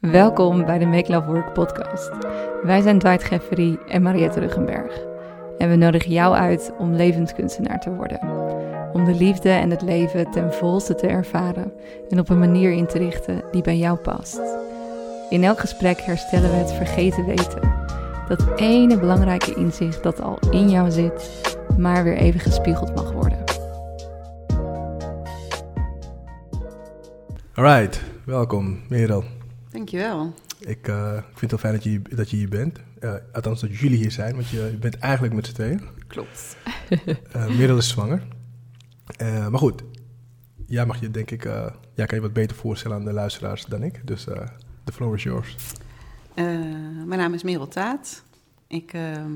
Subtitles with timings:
[0.00, 2.10] Welkom bij de Make Love Work podcast.
[2.62, 5.00] Wij zijn Dwight Geffery en Mariette Ruggenberg.
[5.58, 8.20] En we nodigen jou uit om levenskunstenaar te worden.
[8.92, 11.72] Om de liefde en het leven ten volste te ervaren
[12.08, 14.40] en op een manier in te richten die bij jou past.
[15.30, 17.74] In elk gesprek herstellen we het vergeten weten.
[18.28, 23.44] Dat ene belangrijke inzicht dat al in jou zit, maar weer even gespiegeld mag worden.
[27.54, 29.24] Alright, welkom Merel.
[29.70, 30.34] Dankjewel.
[30.58, 32.78] Ik, uh, ik vind het heel fijn dat je, dat je hier bent.
[33.00, 35.80] Uh, althans, dat jullie hier zijn, want je, je bent eigenlijk met z'n tweeën.
[36.06, 36.56] Klopt.
[37.36, 38.22] uh, Merel is zwanger.
[39.18, 39.82] maar goed,
[40.66, 41.42] jij mag je denk ik,
[41.94, 44.06] jij kan je wat beter voorstellen aan de luisteraars dan ik.
[44.06, 44.24] Dus
[44.84, 45.56] the floor is yours.
[46.34, 48.22] mijn naam is Merel Taat.
[48.66, 49.32] Ik ehm,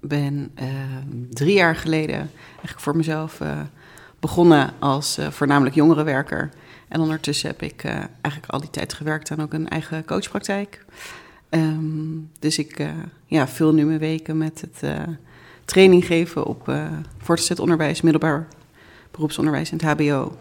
[0.00, 3.40] ben ehm, drie jaar geleden eigenlijk voor mezelf
[4.20, 6.50] begonnen als voornamelijk jongerenwerker.
[6.92, 10.84] En ondertussen heb ik uh, eigenlijk al die tijd gewerkt aan ook een eigen coachpraktijk.
[11.50, 12.90] Um, dus ik uh,
[13.26, 15.02] ja, vul nu mijn weken met het uh,
[15.64, 16.74] training geven op
[17.18, 18.48] voortgezet onderwijs, middelbaar
[19.10, 20.36] beroepsonderwijs en het HBO.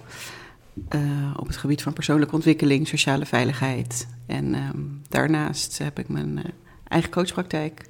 [1.38, 4.08] op het gebied van persoonlijke ontwikkeling, sociale veiligheid.
[4.26, 6.42] En um, daarnaast heb ik mijn
[6.88, 7.86] eigen coachpraktijk.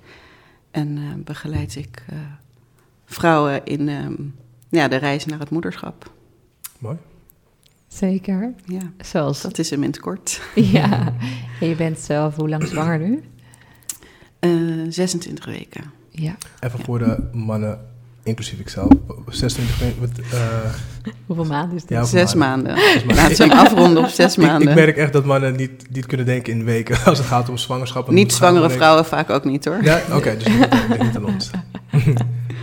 [0.72, 2.04] En begeleid ik
[3.06, 4.36] vrouwen in um,
[4.70, 6.12] ja, de reis naar het moederschap.
[6.80, 6.98] Mooi.
[7.94, 8.54] Zeker.
[8.66, 9.42] Ja, Zoals...
[9.42, 10.42] dat is hem in het kort.
[10.56, 11.14] Ja,
[11.60, 13.24] en je bent zelf hoe lang zwanger nu?
[14.40, 15.84] Uh, 26 weken.
[16.10, 16.36] Ja.
[16.60, 17.80] Even voor de mannen,
[18.24, 18.92] inclusief ikzelf,
[19.28, 20.24] 26 weken.
[20.34, 20.40] Uh,
[21.26, 21.98] hoeveel maanden is dit?
[21.98, 22.74] Ja, zes maanden.
[22.76, 23.16] maanden.
[23.16, 24.62] Laten we hem afronden op zes maanden.
[24.62, 27.50] Ik, ik, merk echt dat mannen niet, niet kunnen denken in weken als het gaat
[27.50, 28.10] om zwangerschap.
[28.10, 29.84] Niet zwangere vrouwen vaak ook niet hoor.
[29.84, 31.50] Ja, oké, okay, dus niet, niet aan ons.
[31.94, 32.10] oké,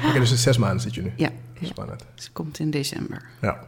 [0.06, 1.12] okay, dus zes maanden zit je nu.
[1.16, 1.30] Ja.
[1.62, 2.00] Spannend.
[2.00, 2.22] Ja.
[2.22, 3.22] Ze komt in december.
[3.40, 3.58] Ja.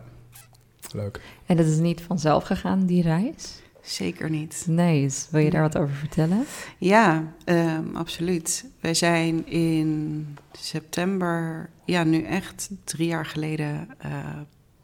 [0.93, 1.21] Leuk.
[1.47, 3.63] En dat is niet vanzelf gegaan, die reis?
[3.83, 4.65] Zeker niet.
[4.69, 6.45] Nee, dus wil je daar wat over vertellen?
[6.79, 8.65] Ja, um, absoluut.
[8.81, 14.13] Wij zijn in september, ja, nu echt drie jaar geleden uh,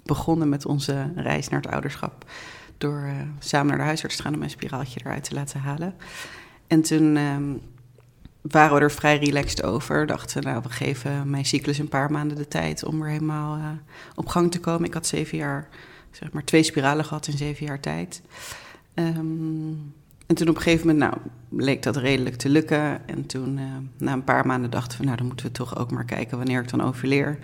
[0.02, 2.30] begonnen met onze reis naar het ouderschap.
[2.78, 5.94] Door uh, samen naar de huisarts te gaan om een spiraaltje eruit te laten halen.
[6.66, 7.60] En toen um,
[8.40, 10.06] waren we er vrij relaxed over.
[10.06, 13.64] Dachten, nou, we geven mijn cyclus een paar maanden de tijd om weer helemaal uh,
[14.14, 14.84] op gang te komen.
[14.84, 15.68] Ik had zeven jaar
[16.16, 18.22] zeg maar twee spiralen gehad in zeven jaar tijd.
[18.94, 19.94] Um,
[20.26, 21.22] en toen op een gegeven moment, nou,
[21.64, 23.08] leek dat redelijk te lukken.
[23.08, 23.64] En toen, uh,
[23.98, 26.62] na een paar maanden, dachten we, nou, dan moeten we toch ook maar kijken wanneer
[26.62, 27.38] ik dan overleer.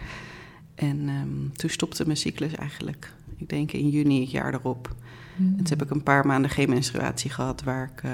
[0.75, 3.13] En um, toen stopte mijn cyclus eigenlijk.
[3.37, 4.95] Ik denk in juni het jaar erop.
[5.37, 5.47] Mm.
[5.47, 8.11] En toen heb ik een paar maanden geen menstruatie gehad, waar ik uh,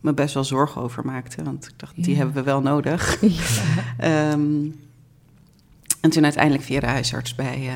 [0.00, 1.42] me best wel zorgen over maakte.
[1.42, 2.02] Want ik dacht, ja.
[2.02, 3.20] die hebben we wel nodig.
[3.98, 4.32] Ja.
[4.32, 4.80] um,
[6.00, 7.74] en toen uiteindelijk via de huisarts bij, uh,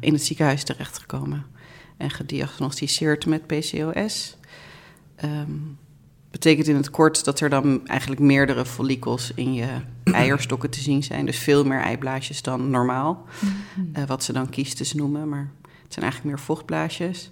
[0.00, 1.44] in het ziekenhuis terechtgekomen
[1.98, 4.36] en gediagnosticeerd met PCOS.
[5.24, 5.78] Um,
[6.30, 9.68] betekent in het kort dat er dan eigenlijk meerdere follicels in je
[10.04, 11.26] eierstokken te zien zijn.
[11.26, 13.26] Dus veel meer eiblaasjes dan normaal.
[13.40, 13.92] Mm-hmm.
[13.96, 17.28] Uh, wat ze dan kiestes noemen, maar het zijn eigenlijk meer vochtblaasjes.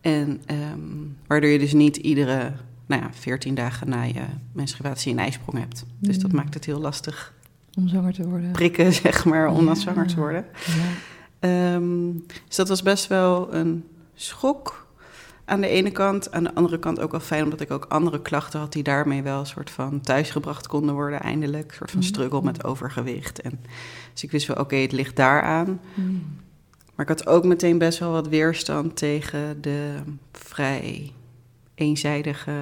[0.00, 2.52] En um, waardoor je dus niet iedere
[2.86, 5.84] nou ja, 14 dagen na je menstruatie een ijsprong hebt.
[5.84, 6.08] Mm.
[6.08, 7.34] Dus dat maakt het heel lastig.
[7.74, 8.50] Om zwanger te worden.
[8.50, 9.64] Prikken, zeg maar, om ja.
[9.64, 10.44] dan zwanger te worden.
[10.66, 10.72] Ja.
[11.40, 13.84] Um, dus dat was best wel een
[14.14, 14.86] schok
[15.44, 16.32] aan de ene kant.
[16.32, 19.22] Aan de andere kant ook wel fijn, omdat ik ook andere klachten had die daarmee
[19.22, 21.70] wel een soort van thuisgebracht konden worden, eindelijk.
[21.70, 23.40] Een soort van struggle met overgewicht.
[23.40, 23.60] En,
[24.12, 25.80] dus ik wist wel, oké, okay, het ligt daaraan.
[25.94, 26.36] Mm.
[26.94, 29.94] Maar ik had ook meteen best wel wat weerstand tegen de
[30.32, 31.12] vrij
[31.74, 32.52] eenzijdige,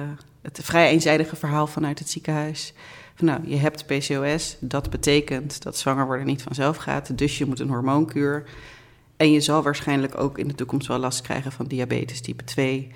[0.41, 2.73] het vrij eenzijdige verhaal vanuit het ziekenhuis.
[3.17, 7.45] Van, nou, je hebt PCOS, dat betekent dat zwanger worden niet vanzelf gaat, dus je
[7.45, 8.43] moet een hormoonkuur.
[9.15, 12.91] En je zal waarschijnlijk ook in de toekomst wel last krijgen van diabetes type 2.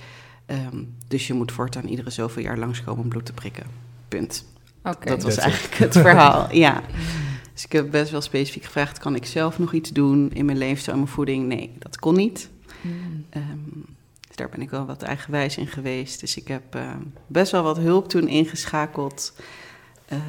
[0.47, 3.63] Um, dus je moet voortaan iedere zoveel jaar langskomen om bloed te prikken.
[4.07, 4.45] Punt.
[4.83, 5.15] Okay.
[5.15, 6.81] Dat was eigenlijk het verhaal, ja.
[7.53, 10.57] Dus ik heb best wel specifiek gevraagd, kan ik zelf nog iets doen in mijn
[10.57, 11.47] levensstijl en mijn voeding?
[11.47, 12.49] Nee, dat kon niet.
[12.81, 13.25] Mm.
[13.33, 13.85] Um,
[14.27, 16.19] dus daar ben ik wel wat eigenwijs in geweest.
[16.19, 16.91] Dus ik heb uh,
[17.27, 19.33] best wel wat hulp toen ingeschakeld
[20.11, 20.19] uh,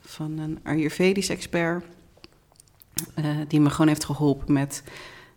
[0.00, 1.84] van een Ayurvedisch expert.
[3.18, 4.82] Uh, die me gewoon heeft geholpen met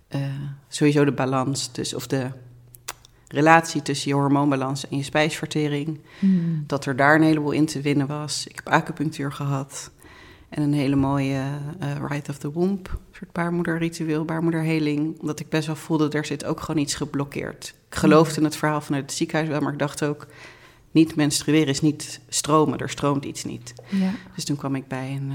[0.10, 0.22] uh,
[0.68, 2.32] sowieso de balans, dus, of de
[3.28, 6.00] relatie tussen je hormoonbalans en je spijsvertering.
[6.20, 6.64] Mm.
[6.68, 8.48] Dat er daar een heleboel in te winnen was.
[8.48, 9.92] Ik heb acupunctuur gehad
[10.50, 11.44] en een hele mooie
[11.84, 15.20] uh, Right of the Womb, een soort baarmoederritueel, baarmoederheling.
[15.20, 17.74] Omdat ik best wel voelde, er zit ook gewoon iets geblokkeerd.
[17.90, 20.28] Ik geloofde in het verhaal vanuit het ziekenhuis wel, maar ik dacht ook,
[20.92, 23.74] niet menstrueren is niet stromen, er stroomt iets niet.
[23.90, 24.12] Ja.
[24.36, 25.34] Dus toen kwam ik bij een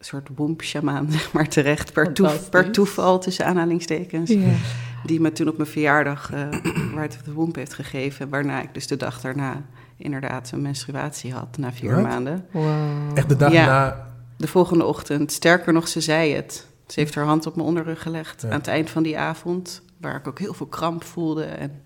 [0.00, 4.30] soort womp-shamaan zeg maar, terecht, per, toef, per toeval tussen aanhalingstekens.
[4.30, 4.52] Ja.
[5.04, 6.48] Die me toen op mijn verjaardag uh,
[6.94, 8.28] Right of the Womb heeft gegeven.
[8.28, 9.62] Waarna ik dus de dag daarna
[9.96, 12.44] inderdaad een menstruatie had, na vier maanden.
[12.50, 12.66] Wow.
[13.14, 13.66] Echt de dag Ja.
[13.66, 14.06] na...
[14.36, 15.32] De volgende ochtend.
[15.32, 16.66] Sterker nog, ze zei het.
[16.86, 18.48] Ze heeft haar hand op mijn onderrug gelegd Ja.
[18.48, 19.82] aan het eind van die avond.
[20.00, 21.44] Waar ik ook heel veel kramp voelde.
[21.44, 21.82] En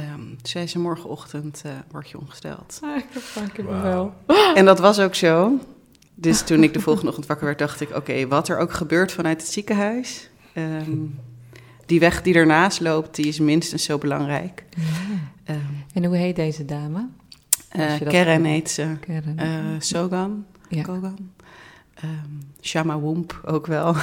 [0.00, 2.80] ehm, toen zei ze morgenochtend eh, word je ongesteld.
[2.82, 4.14] Ah, ik wel.
[4.54, 5.58] En dat was ook zo.
[6.14, 7.96] Dus toen ik de volgende ochtend wakker werd, dacht ik...
[7.96, 10.28] oké, wat er ook gebeurt vanuit het ziekenhuis...
[10.52, 10.96] ehm,
[11.86, 14.64] die weg die ernaast loopt, die is minstens zo belangrijk.
[15.44, 15.58] Ehm
[15.92, 17.08] En hoe heet deze dame?
[17.68, 18.96] eh, je dat- Keren heet ze.
[19.00, 19.38] Karen.
[19.38, 19.48] Eh,
[19.78, 20.82] Sogan, Ja.
[20.82, 21.18] Kogan.
[21.94, 23.96] Ehm Shama Womp ook wel.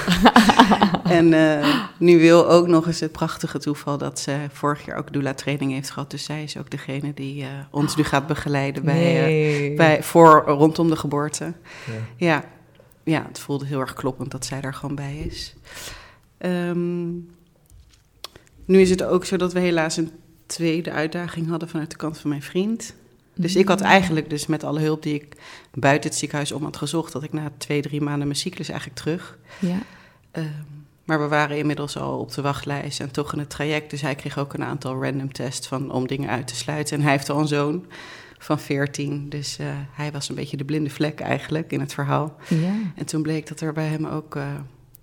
[1.04, 5.14] en eh, nu wil ook nog eens het prachtige toeval dat ze vorig jaar ook
[5.14, 6.12] doula-training heeft gehad.
[6.12, 9.24] Dus zij is ook degene die eh, ons nu gaat begeleiden bij,
[9.70, 11.54] eh, bij, voor, rondom de geboorte.
[11.86, 11.94] Ja.
[12.16, 12.44] Ja.
[13.04, 15.56] ja, het voelde heel erg kloppend dat zij daar gewoon bij is.
[16.38, 17.10] Ehm,
[18.66, 20.12] nu is het ook zo dat we helaas een
[20.46, 22.94] tweede uitdaging hadden vanuit de kant van mijn vriend.
[23.42, 25.36] Dus ik had eigenlijk dus met alle hulp die ik
[25.74, 27.12] buiten het ziekenhuis om had gezocht...
[27.12, 29.38] dat ik na twee, drie maanden mijn cyclus eigenlijk terug.
[29.60, 29.78] Ja.
[30.32, 30.48] Ehm,
[31.04, 33.90] maar we waren inmiddels al op de wachtlijst en toch in het traject.
[33.90, 36.98] Dus hij kreeg ook een aantal random tests van, om dingen uit te sluiten.
[36.98, 37.86] En hij heeft al een zoon
[38.38, 39.30] van 14.
[39.30, 42.36] Dus eh, hij was een beetje de blinde vlek eigenlijk in het verhaal.
[42.48, 42.74] Ja.
[42.96, 44.44] En toen bleek dat er bij hem ook eh,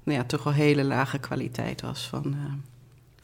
[0.03, 2.53] nou ja, toch wel hele lage kwaliteit was van eh,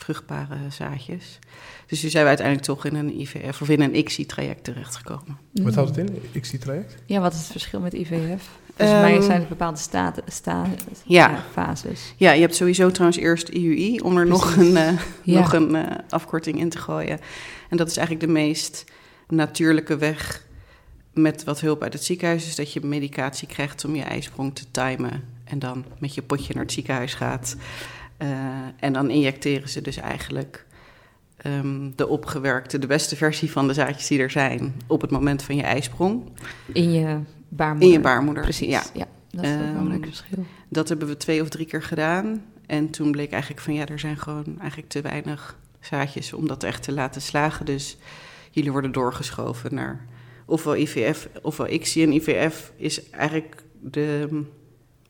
[0.05, 1.39] vruchtbare zaadjes.
[1.87, 5.39] Dus toen zijn we uiteindelijk toch in een IVF of in een ICSI-traject terechtgekomen.
[5.53, 6.23] Wat houdt het in?
[6.33, 6.95] Ik zie traject.
[7.06, 8.49] Ja, wat is het verschil met IVF?
[8.77, 10.67] Volgens mij Ehm, zijn het bepaalde staten, sta,
[11.05, 11.45] Ja.
[11.53, 12.15] fases.
[12.17, 14.93] Ja, je hebt sowieso trouwens eerst IUI om er nog een, eh,
[15.23, 15.41] Ja.
[15.41, 17.21] nog een eh, afkorting in te gooien.
[17.69, 18.85] En dat is eigenlijk de meest
[19.29, 20.47] natuurlijke weg
[21.12, 22.47] met wat hulp uit het ziekenhuis.
[22.47, 25.25] Is dat je medicatie krijgt om je ijsprong te timen.
[25.45, 27.56] En dan met je potje naar het ziekenhuis gaat.
[28.16, 28.28] Eh,
[28.81, 30.66] en dan injecteren ze dus eigenlijk
[31.37, 34.75] ehm, de opgewerkte, de beste versie van de zaadjes die er zijn.
[34.87, 36.22] op het moment van je ijsprong.
[36.72, 37.19] In je
[37.49, 37.88] baarmoeder.
[37.88, 38.43] In je baarmoeder.
[38.43, 38.82] Precies, ja.
[38.93, 39.06] Ja.
[39.31, 40.44] Dat is wel een Ehm, belangrijk verschil.
[40.69, 42.43] Dat hebben we twee of drie keer gedaan.
[42.66, 46.62] En toen bleek eigenlijk van ja, er zijn gewoon eigenlijk te weinig zaadjes om dat
[46.62, 47.67] echt te laten slagen.
[47.67, 47.96] Dus
[48.50, 50.06] jullie worden doorgeschoven naar
[50.46, 52.02] ofwel IVF ofwel ICSI.
[52.02, 54.43] En IVF is eigenlijk de,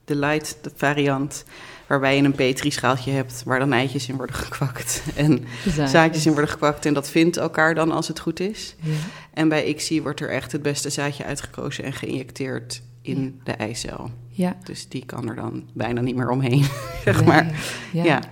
[0.04, 1.44] de light de variant
[1.86, 5.02] waarbij je een petrischaaltje hebt waar dan eitjes in worden gekwakt.
[5.14, 5.44] En
[5.86, 8.74] zaadjes in worden gekwakt en dat vindt elkaar dan als het goed is.
[8.80, 8.92] Ja.
[9.32, 14.10] En bij ICSI wordt er echt het beste zaadje uitgekozen en geïnjecteerd in de eicel.
[14.28, 14.56] Ja.
[14.64, 16.64] Dus die kan er dan bijna niet meer omheen,
[17.04, 17.60] zeg maar.
[17.92, 18.04] Ja.
[18.04, 18.22] Ja.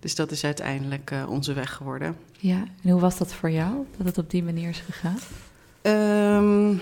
[0.00, 2.16] Dus dat is uiteindelijk eh, onze weg geworden.
[2.38, 2.64] ja.
[2.82, 5.18] En hoe was dat voor jou, dat het op die manier is gegaan?
[5.82, 6.74] Ehm,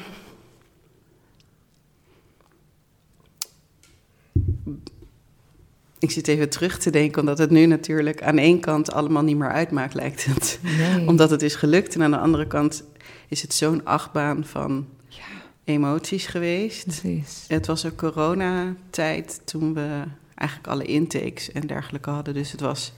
[6.01, 9.37] ik zit even terug te denken, omdat het nu natuurlijk aan één kant allemaal niet
[9.37, 10.59] meer uitmaakt, lijkt het.
[10.63, 11.07] Nee.
[11.09, 11.95] Omdat het is gelukt.
[11.95, 12.85] En aan de andere kant
[13.29, 15.23] is het zo'n achtbaan van Ja.
[15.65, 16.85] emoties geweest.
[16.85, 17.45] Precies.
[17.49, 20.03] Het was ook coronatijd toen we
[20.35, 22.35] eigenlijk alle intakes en dergelijke hadden.
[22.35, 22.93] Dus het was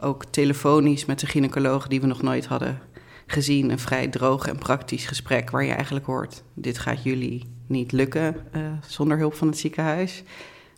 [0.00, 2.78] ook telefonisch met de gynaecoloog die we nog nooit hadden
[3.26, 3.70] gezien.
[3.70, 6.42] Een vrij droog en praktisch gesprek waar je eigenlijk hoort...
[6.54, 10.22] dit gaat jullie niet lukken eh, zonder hulp van het ziekenhuis.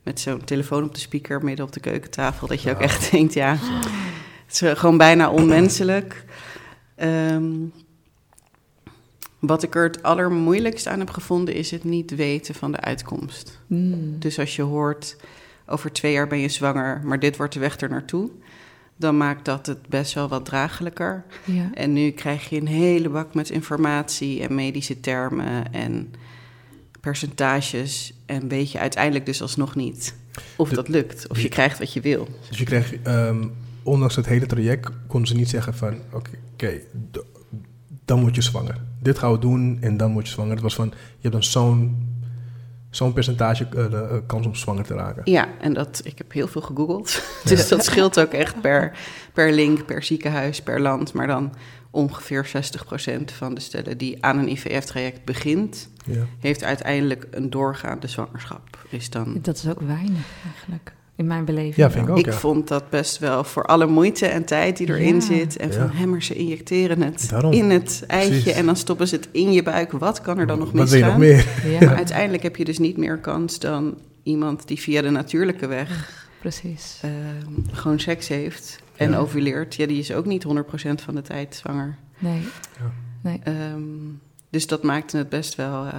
[0.03, 2.47] Met zo'n telefoon op de speaker midden op de keukentafel.
[2.47, 3.57] Dat je ook echt denkt, ja,
[4.47, 6.25] het is gewoon bijna onmenselijk.
[6.95, 7.53] Ehm,
[9.39, 11.55] wat ik er het allermoeilijkst aan heb gevonden...
[11.55, 13.61] is het niet weten van de uitkomst.
[13.67, 14.19] Mm.
[14.19, 15.17] Dus als je hoort,
[15.67, 18.31] over twee jaar ben je zwanger, maar dit wordt de weg er naartoe,
[18.97, 21.25] dan maakt dat het best wel wat draaglijker.
[21.45, 21.71] Ja.
[21.75, 26.15] En nu krijg je een hele bak met informatie en medische termen en
[27.01, 28.13] percentages.
[28.27, 30.15] En weet je uiteindelijk dus alsnog niet
[30.57, 32.29] of De- dat lukt, of je krijgt wat je wil.
[32.49, 33.47] Dus je kreeg, ehm,
[33.83, 35.95] ondanks het hele traject, konden ze niet zeggen van...
[36.13, 36.81] Oké,
[38.05, 38.81] dan word je zwanger.
[39.03, 40.53] Dit gaan we doen en dan word je zwanger.
[40.53, 41.97] Het was van, je hebt dan zo'n
[42.91, 45.23] zo'n percentage eh, eh, kans om zwanger te raken.
[45.25, 47.23] Ja, en dat, ik heb heel veel gegoogeld.
[47.45, 48.99] Dus dat scheelt ook echt per,
[49.33, 51.13] per link, per ziekenhuis, per land.
[51.13, 51.55] Maar dan
[51.91, 55.89] ongeveer 60% van de stellen die aan een IVF-traject begint...
[56.05, 56.27] Ja.
[56.39, 58.87] heeft uiteindelijk een doorgaande zwangerschap.
[58.89, 59.39] Is dan...
[59.43, 61.77] Dat is ook weinig eigenlijk, in mijn beleving.
[61.77, 62.19] Ja, vind ik ook.
[62.19, 62.33] Ik ja.
[62.33, 65.21] vond dat best wel voor alle moeite en tijd die erin Ja.
[65.21, 65.57] zit.
[65.57, 67.53] En van hemmer, ze injecteren het Daarom.
[67.53, 68.53] in het eitje Precies.
[68.53, 69.93] en dan stoppen ze het in je buik.
[69.93, 71.53] Wat kan er dan nog Wat wil je nog misgaan?
[71.71, 71.73] meer?
[71.81, 75.67] Ja, Maar uiteindelijk heb je dus niet meer kans dan iemand die via de natuurlijke
[75.67, 77.01] weg precies.
[77.03, 77.13] ehm,
[77.77, 79.19] gewoon seks heeft en Ja.
[79.19, 79.75] ovuleert.
[79.75, 81.97] Ja, die is ook niet 100% van de tijd zwanger.
[82.19, 82.41] Nee.
[82.79, 82.91] Ja.
[83.23, 83.41] Nee.
[83.45, 83.81] Ehm,
[84.51, 85.95] dus dat maakte het best wel, eh,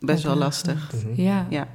[0.00, 0.92] best wel lastig.
[1.04, 1.20] Mhm.
[1.22, 1.46] Ja.
[1.50, 1.68] Ja.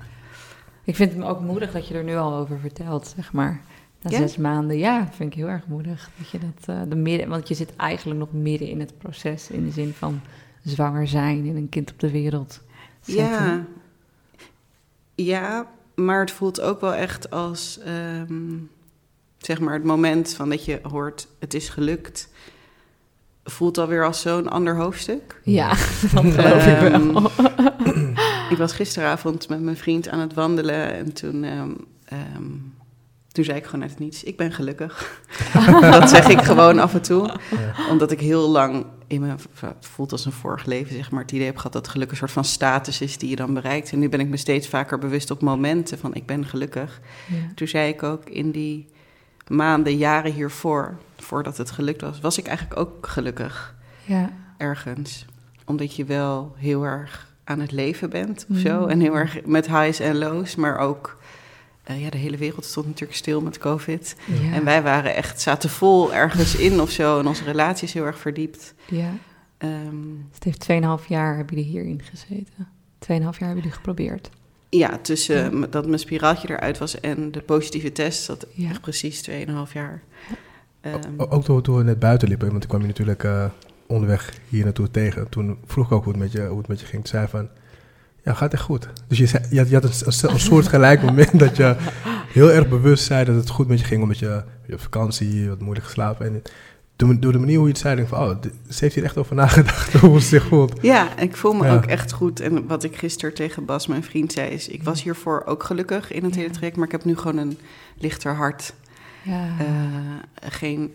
[0.85, 3.61] Ik vind het ook moedig dat je er nu al over vertelt, zeg maar.
[4.01, 4.17] Na Ja?
[4.17, 6.09] zes maanden, ja, vind ik heel erg moedig.
[6.17, 9.49] Dat je dat, eh, de midden, want je zit eigenlijk nog midden in het proces.
[9.49, 10.21] In de zin van
[10.63, 12.61] zwanger zijn en een kind op de wereld
[13.01, 13.25] zetten.
[13.45, 13.65] Ja.
[15.15, 18.53] ja, maar het voelt ook wel echt als, ehm,
[19.37, 22.29] zeg maar, het moment van dat je hoort, het is gelukt.
[23.43, 25.41] Voelt alweer als zo'n ander hoofdstuk.
[25.43, 25.69] Ja,
[26.13, 27.31] dat geloof ik wel.
[28.49, 31.71] Ik was gisteravond met mijn vriend aan het wandelen en toen, ehm,
[32.05, 32.51] ehm,
[33.27, 35.21] toen zei ik gewoon uit het niets, ik ben gelukkig.
[35.81, 37.39] dat zeg ik gewoon af en toe.
[37.51, 37.89] Ja.
[37.89, 41.31] Omdat ik heel lang in mijn, het voelt als een vorig leven, zeg maar, het
[41.31, 43.91] idee heb gehad dat geluk een soort van status is die je dan bereikt.
[43.91, 47.01] En nu ben ik me steeds vaker bewust op momenten van ik ben gelukkig.
[47.27, 47.53] Ja.
[47.55, 48.87] Toen zei ik ook in die
[49.47, 53.75] maanden, jaren hiervoor, voordat het gelukt was, was ik eigenlijk ook gelukkig
[54.05, 54.31] ja.
[54.57, 55.25] ergens.
[55.65, 58.79] Omdat je wel heel erg aan het leven bent of zo.
[58.81, 58.89] Mm.
[58.89, 61.17] En heel erg met highs en lows, maar ook...
[61.83, 64.15] eh, ja, de hele wereld stond natuurlijk stil met COVID.
[64.41, 64.53] Ja.
[64.53, 67.19] En wij waren echt, zaten vol ergens in of zo.
[67.19, 68.73] En onze relatie is heel erg verdiept.
[68.89, 69.09] ja.
[69.57, 69.95] Ehm,
[70.33, 70.67] Het heeft
[71.01, 72.67] 2,5 jaar hebben jullie hierin gezeten.
[72.99, 74.29] 2,5 jaar hebben jullie geprobeerd.
[74.69, 75.67] ja, tussen Ja.
[75.67, 78.23] dat mijn spiraaltje eruit was en de positieve test...
[78.23, 78.69] zat Ja.
[78.69, 80.01] echt precies 2,5 jaar.
[80.81, 83.45] Ehm, O- Ook toen, toen we net buiten liepen, want ik kwam je natuurlijk eh,
[83.87, 85.29] onderweg hier naartoe tegen.
[85.29, 87.01] Toen vroeg ik ook hoe het met je, hoe het met je ging.
[87.01, 87.49] Toen zei van,
[88.23, 88.89] ja, gaat echt goed.
[89.07, 91.75] Dus je, zei, je had, je had een, een, soort gelijk moment dat je
[92.27, 94.01] heel erg bewust zei dat het goed met je ging.
[94.01, 96.25] Omdat je, je op vakantie, je had moeilijk geslapen.
[96.25, 96.41] En
[96.95, 98.35] door, door de manier hoe je het zei, denk ik van, oh,
[98.69, 100.81] ze heeft hier echt over nagedacht hoe ze zich voelt.
[100.81, 101.75] Ja, ik voel me Ja.
[101.75, 102.39] ook echt goed.
[102.39, 104.67] En wat ik gisteren tegen Bas, mijn vriend, zei is...
[104.67, 106.75] ik was hiervoor ook gelukkig in het hele traject...
[106.75, 107.57] maar ik heb nu gewoon een
[107.97, 108.73] lichter hart.
[109.25, 109.55] Ja.
[109.59, 110.89] Eh, geen,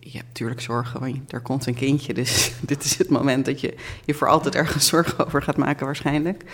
[0.00, 2.14] je hebt natuurlijk zorgen, want je- er komt een kindje.
[2.14, 3.74] Dus dit is het moment dat je
[4.04, 6.44] je voor altijd ergens zorgen over gaat maken waarschijnlijk.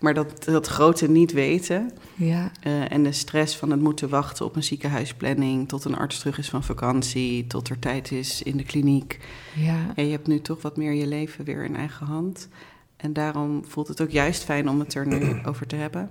[0.00, 2.50] Maar dat, dat grote niet weten ja.
[2.60, 5.68] eh, en de stress van het moeten wachten op een ziekenhuisplanning...
[5.68, 9.20] tot een arts terug is van vakantie, tot er tijd is in de kliniek...
[9.54, 9.78] Ja.
[9.96, 12.48] Ja, je hebt nu toch wat meer je leven weer in eigen hand.
[12.96, 16.10] En daarom voelt het ook juist fijn om het er nu over te hebben.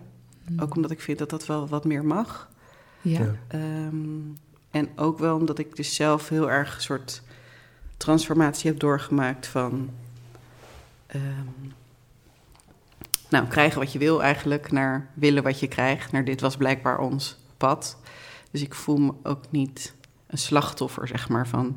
[0.60, 2.50] Ook omdat ik vind dat dat wel wat meer mag.
[3.02, 3.20] Ja.
[3.50, 3.90] Ja.
[4.74, 7.22] En ook wel omdat ik dus zelf heel erg een soort
[7.98, 9.90] transformatie heb doorgemaakt van...
[11.08, 11.22] ehm,
[13.30, 16.12] nou, krijgen wat je wil eigenlijk, naar willen wat je krijgt.
[16.12, 17.98] Naar dit was blijkbaar ons pad.
[18.52, 19.94] Dus ik voel me ook niet
[20.28, 21.76] een slachtoffer, zeg maar, van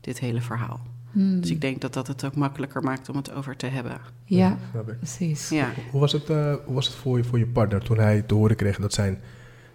[0.00, 0.80] dit hele verhaal.
[1.12, 1.40] Hmm.
[1.40, 4.00] Dus ik denk dat dat het ook makkelijker maakt om het over te hebben.
[4.24, 5.48] Ja, precies.
[5.48, 8.22] Ja, Hoe was het, eh, hoe was het voor, je, voor je partner toen hij
[8.22, 9.20] te horen kreeg dat zijn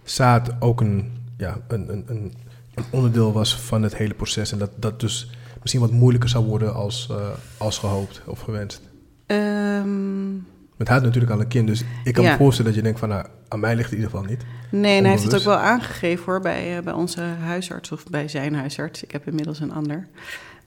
[0.03, 2.33] zaad ook een, ja, een, een, een,
[2.75, 5.29] een onderdeel was van het hele proces en dat dat dus
[5.61, 8.81] misschien wat moeilijker zou worden als, eh, als gehoopt of gewenst?
[9.25, 10.33] Ehm,
[10.77, 12.31] Met natuurlijk al een kind, dus ik kan Ja.
[12.31, 14.45] me voorstellen dat je denkt van, nou, aan mij ligt het in ieder geval niet.
[14.71, 18.03] nee, en hij heeft het ook wel aangegeven hoor, bij, eh, bij onze huisarts of
[18.03, 19.03] bij zijn huisarts.
[19.03, 20.07] Ik heb inmiddels een ander.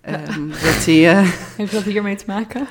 [0.01, 2.67] Ehm, dat hij, eh, Heeft dat hiermee te maken?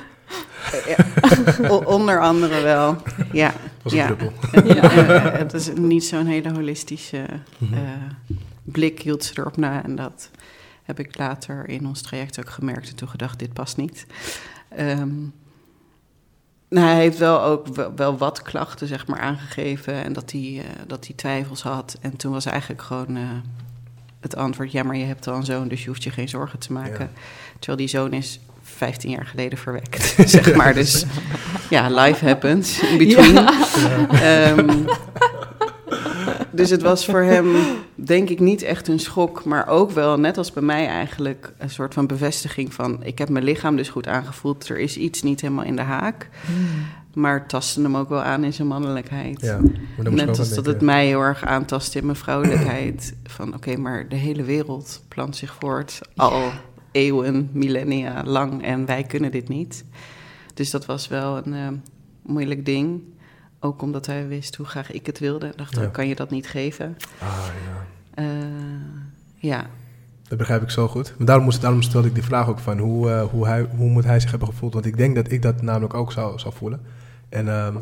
[1.84, 2.96] Onder andere wel,
[3.32, 3.54] ja.
[3.82, 4.06] was een ja.
[4.06, 4.32] druppel.
[4.52, 7.26] En, eh, het is niet zo'n hele holistische
[7.58, 7.74] Mhm.
[7.74, 7.80] eh,
[8.62, 9.84] blik hield ze erop na.
[9.84, 10.30] En dat
[10.82, 12.88] heb ik later in ons traject ook gemerkt.
[12.88, 14.06] En toen gedacht, dit past niet.
[14.68, 15.10] Ehm,
[16.68, 20.04] nou, hij heeft wel ook wel, wel wat klachten zeg maar, aangegeven.
[20.04, 21.98] En dat hij, eh, dat hij twijfels had.
[22.00, 23.22] En toen was eigenlijk gewoon eh,
[24.20, 24.72] het antwoord...
[24.72, 27.10] ja, maar je hebt al een zoon, dus je hoeft je geen zorgen te maken.
[27.58, 28.40] Terwijl die zoon is
[28.74, 30.74] 15 jaar geleden verwekt, zeg maar.
[30.74, 31.04] Dus
[31.70, 33.36] ja, life happens in between.
[34.22, 34.76] Ehm,
[36.50, 37.54] dus het was voor hem,
[37.94, 41.70] denk ik, niet echt een schok, maar ook wel, net als bij mij eigenlijk, een
[41.70, 44.68] soort van bevestiging van: ik heb mijn lichaam dus goed aangevoeld.
[44.68, 46.66] Er is iets niet helemaal in de haak, Hmm.
[47.22, 49.40] maar tastte hem ook wel aan in zijn mannelijkheid.
[49.40, 49.60] Ja,
[49.96, 50.72] Net als dat denken.
[50.72, 53.14] het mij heel erg aantastte in mijn vrouwelijkheid.
[53.24, 56.00] Van oké, maar de hele wereld plant zich voort.
[56.16, 56.50] Al
[56.94, 59.84] eeuwen, millennia lang en wij kunnen dit niet.
[60.54, 61.68] Dus dat was wel een eh,
[62.22, 63.00] moeilijk ding.
[63.60, 65.52] Ook omdat hij wist hoe graag ik het wilde.
[65.56, 65.82] Dacht, Ja.
[65.84, 66.96] oh, kan je dat niet geven?
[67.18, 68.22] Ah, ja.
[68.22, 68.26] Eh,
[69.36, 69.66] ja,
[70.28, 71.14] Dat begrijp ik zo goed.
[71.18, 73.90] Maar daarom, moest, daarom stelde ik die vraag ook van hoe, eh, hoe, hij, hoe
[73.90, 74.72] moet hij zich hebben gevoeld.
[74.74, 76.80] Want ik denk dat ik dat namelijk ook zou, zou voelen.
[77.28, 77.76] En ehm,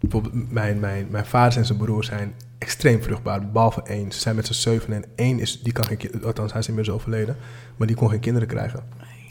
[0.00, 2.32] bijvoorbeeld mijn, mijn, mijn vader en zijn broer zijn
[2.64, 3.50] extreem vruchtbaar.
[3.50, 4.12] Behalve één.
[4.12, 6.68] Ze zijn met z'n zeven en één is, die kan geen kind- Althans, hij is
[6.68, 7.36] inmiddels overleden.
[7.76, 8.82] Maar die kon geen kinderen krijgen.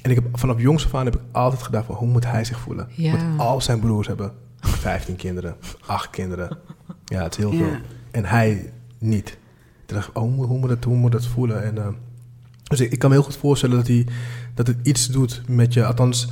[0.01, 2.43] En ik heb, vanaf jongs af aan heb ik altijd gedacht van hoe moet hij
[2.43, 2.87] zich voelen?
[2.95, 3.11] Ja.
[3.11, 6.57] Want al zijn broers hebben 15 kinderen, 8 kinderen.
[7.05, 7.57] Ja, het is heel Ja.
[7.57, 7.75] veel.
[8.11, 9.37] En hij niet.
[9.85, 11.63] Toen dacht ik, oh, hoe, moet- hoe, moet dat, hoe moet dat voelen?
[11.63, 11.93] En, ehm,
[12.63, 14.07] dus ik, ik kan me heel goed voorstellen dat, hij,
[14.53, 16.31] dat het iets doet met je, althans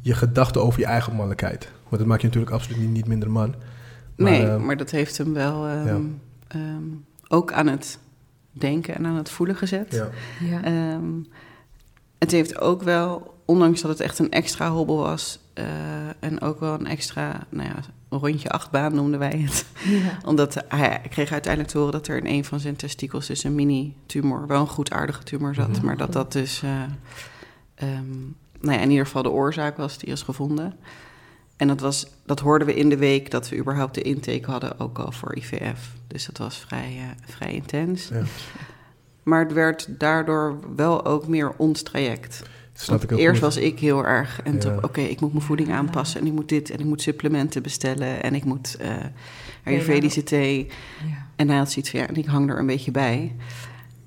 [0.00, 1.70] je gedachten over je eigen mannelijkheid.
[1.82, 3.54] Want dat maakt je natuurlijk absoluut niet, niet minder man.
[4.16, 6.00] Maar, nee, eh, maar dat heeft hem wel ehm, ja.
[6.52, 6.84] Ehm,
[7.28, 7.98] ook aan het
[8.52, 9.92] denken en aan het voelen gezet.
[9.92, 10.10] Ja.
[10.40, 10.62] Ja.
[10.64, 11.22] Ehm,
[12.18, 15.38] het heeft ook wel, ondanks dat het echt een extra hobbel was...
[15.54, 15.64] eh,
[16.20, 17.74] en ook wel een extra, nou ja,
[18.08, 19.66] een rondje achtbaan noemden wij het.
[19.84, 20.18] ja.
[20.30, 23.54] Omdat hij kreeg uiteindelijk te horen dat er in een van zijn testikels dus een
[23.54, 26.82] mini-tumor, wel een goedaardige tumor zat, maar dat dat dus, eh,
[27.74, 28.20] ehm,
[28.60, 30.74] nou ja, in ieder geval de oorzaak was die is gevonden.
[31.62, 34.80] En dat, was, dat hoorden we in de week dat we überhaupt de intake hadden,
[34.80, 35.92] ook al voor IVF.
[36.06, 38.08] Dus dat was vrij, eh, vrij intens.
[38.08, 38.22] Ja.
[39.22, 42.42] Maar het werd daardoor wel ook meer ons traject.
[42.72, 43.54] Snap ik heel eerst goed.
[43.54, 44.78] was ik heel erg en toen, Ja.
[44.80, 48.22] oké, ik moet mijn voeding aanpassen en ik moet dit en ik moet supplementen bestellen
[48.22, 49.10] en ik moet eh nou-
[49.64, 50.66] Ayurvedische thee.
[51.06, 51.26] Ja.
[51.36, 53.36] En hij had zoiets van, ja, en ik hang er een beetje bij.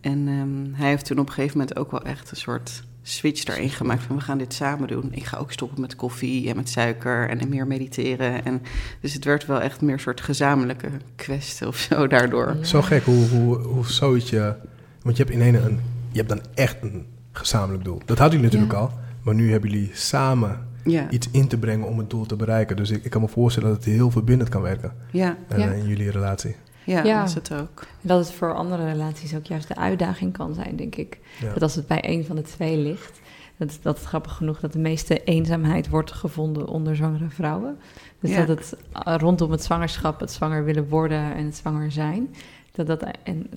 [0.01, 3.43] En ehm, hij heeft toen op een gegeven moment ook wel echt een soort switch
[3.43, 5.07] daarin gemaakt van, we gaan dit samen doen.
[5.12, 8.45] Ik ga ook stoppen met koffie en met suiker en meer mediteren.
[8.45, 8.62] En,
[9.01, 12.55] dus het werd wel echt meer een soort gezamenlijke kwestie of zo daardoor.
[12.62, 14.53] Zo gek hoe, hoe, hoe zoiets je...
[15.01, 15.79] Want je hebt in een...
[16.12, 18.01] Je hebt dan echt een gezamenlijk doel.
[18.05, 18.95] Dat hadden jullie natuurlijk Ja.
[18.95, 19.00] al.
[19.21, 22.75] Maar nu hebben jullie samen Ja, iets in te brengen om het doel te bereiken.
[22.75, 25.71] Dus ik, ik kan me voorstellen dat het heel verbindend kan werken ja, eh, Ja.
[25.71, 26.55] in jullie relatie.
[26.86, 27.20] Ja, Ja.
[27.20, 27.84] dat is het ook.
[28.01, 31.20] Dat het voor andere relaties ook juist de uitdaging kan zijn, denk ik.
[31.42, 31.54] Ja.
[31.54, 33.20] Dat als het bij een van de twee ligt,
[33.58, 37.77] dat, dat is grappig genoeg dat de meeste eenzaamheid wordt gevonden onder zwangere vrouwen.
[38.20, 38.46] Dus Ja.
[38.46, 42.36] dat het eh, rondom het zwangerschap, het zwanger willen worden en het zwanger zijn,
[42.72, 43.50] dat, dat, en,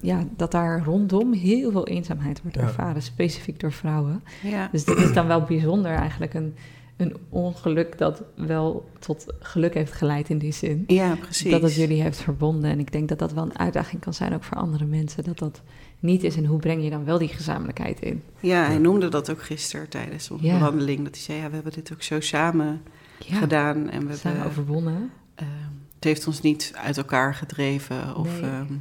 [0.00, 2.62] ja, dat daar rondom heel veel eenzaamheid wordt Ja.
[2.62, 4.22] ervaren, specifiek door vrouwen.
[4.42, 6.54] Ja, Dus dat is dan wel bijzonder eigenlijk, een,
[6.96, 10.84] een ongeluk dat wel tot geluk heeft geleid in die zin.
[10.86, 11.50] ja precies.
[11.50, 12.70] Dat het jullie heeft verbonden.
[12.70, 15.24] En ik denk dat dat wel een uitdaging kan zijn ook voor andere mensen.
[15.24, 15.62] Dat dat
[15.98, 16.36] niet is.
[16.36, 18.22] En hoe breng je dan wel die gezamenlijkheid in?
[18.40, 20.58] Ja, hij noemde dat ook gisteren tijdens onze Ja.
[20.58, 20.98] wandeling.
[21.04, 22.80] Dat hij zei, ja, we hebben dit ook zo samen
[23.18, 23.90] Ja, gedaan.
[23.90, 25.10] En we samen hebben, overwonnen.
[25.34, 25.48] Ehm,
[25.94, 28.16] het heeft ons niet uit elkaar gedreven.
[28.16, 28.50] Of, Nee.
[28.50, 28.80] nee.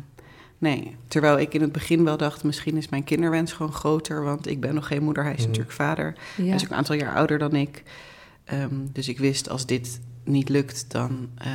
[0.57, 0.95] Nee.
[1.07, 4.23] Terwijl ik in het begin wel dacht, misschien is mijn kinderwens gewoon groter.
[4.23, 5.47] Want ik ben nog geen moeder, hij is Mhm.
[5.47, 6.15] natuurlijk vader.
[6.35, 6.53] Hij Ja.
[6.53, 7.83] is ook een aantal jaar ouder dan ik.
[8.45, 11.47] Ehm, dus ik wist, als dit niet lukt, dan eh,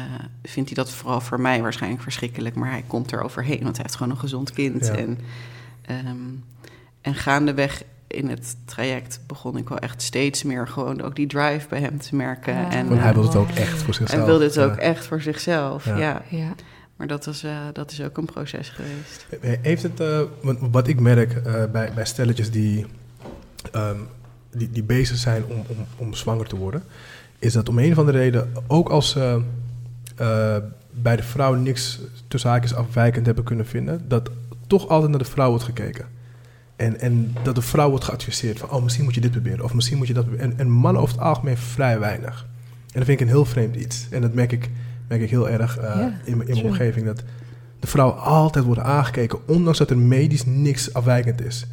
[0.42, 2.54] vindt hij dat vooral voor mij waarschijnlijk verschrikkelijk.
[2.54, 4.86] Maar hij komt er overheen, want hij heeft gewoon een gezond kind.
[4.86, 4.93] Ja.
[4.95, 5.19] En,
[5.82, 6.17] ehm,
[7.00, 11.69] en gaandeweg in het traject begon ik wel echt steeds meer gewoon ook die drive
[11.69, 12.54] bij hem te merken.
[12.54, 12.71] Ja.
[12.71, 14.21] En, Want hij eh, wil het ook echt voor zichzelf.
[14.21, 15.97] hij wilde het ook echt voor zichzelf, Ja.
[15.97, 16.23] ja.
[16.28, 16.52] ja.
[17.00, 19.26] Maar dat, was, eh, dat is ook een proces geweest.
[19.63, 22.86] Heeft het, eh, want wat ik merk eh, bij, bij stelletjes die,
[23.73, 23.97] ehm,
[24.50, 26.82] die, die bezig zijn om, om, om zwanger te worden,
[27.39, 29.43] is dat om een of andere reden, ook als ze
[30.17, 30.56] eh,
[30.91, 34.30] bij de vrouw niks tussen haakjes afwijkend hebben kunnen vinden, dat
[34.67, 36.06] toch altijd naar de vrouw wordt gekeken.
[36.76, 39.75] En, en dat de vrouw wordt geadviseerd van, oh, misschien moet je dit proberen, of
[39.75, 40.50] misschien moet je dat proberen.
[40.50, 42.47] En, en mannen over het algemeen vrij weinig.
[42.93, 44.06] En dat vind ik een heel vreemd iets.
[44.10, 44.71] En dat merk ik,
[45.10, 46.64] merk ik heel erg eh, in, mijn- in mijn true.
[46.70, 47.23] omgeving, dat
[47.80, 51.66] de vrouw altijd wordt aangekeken, ondanks dat er medisch niks afwijkend is.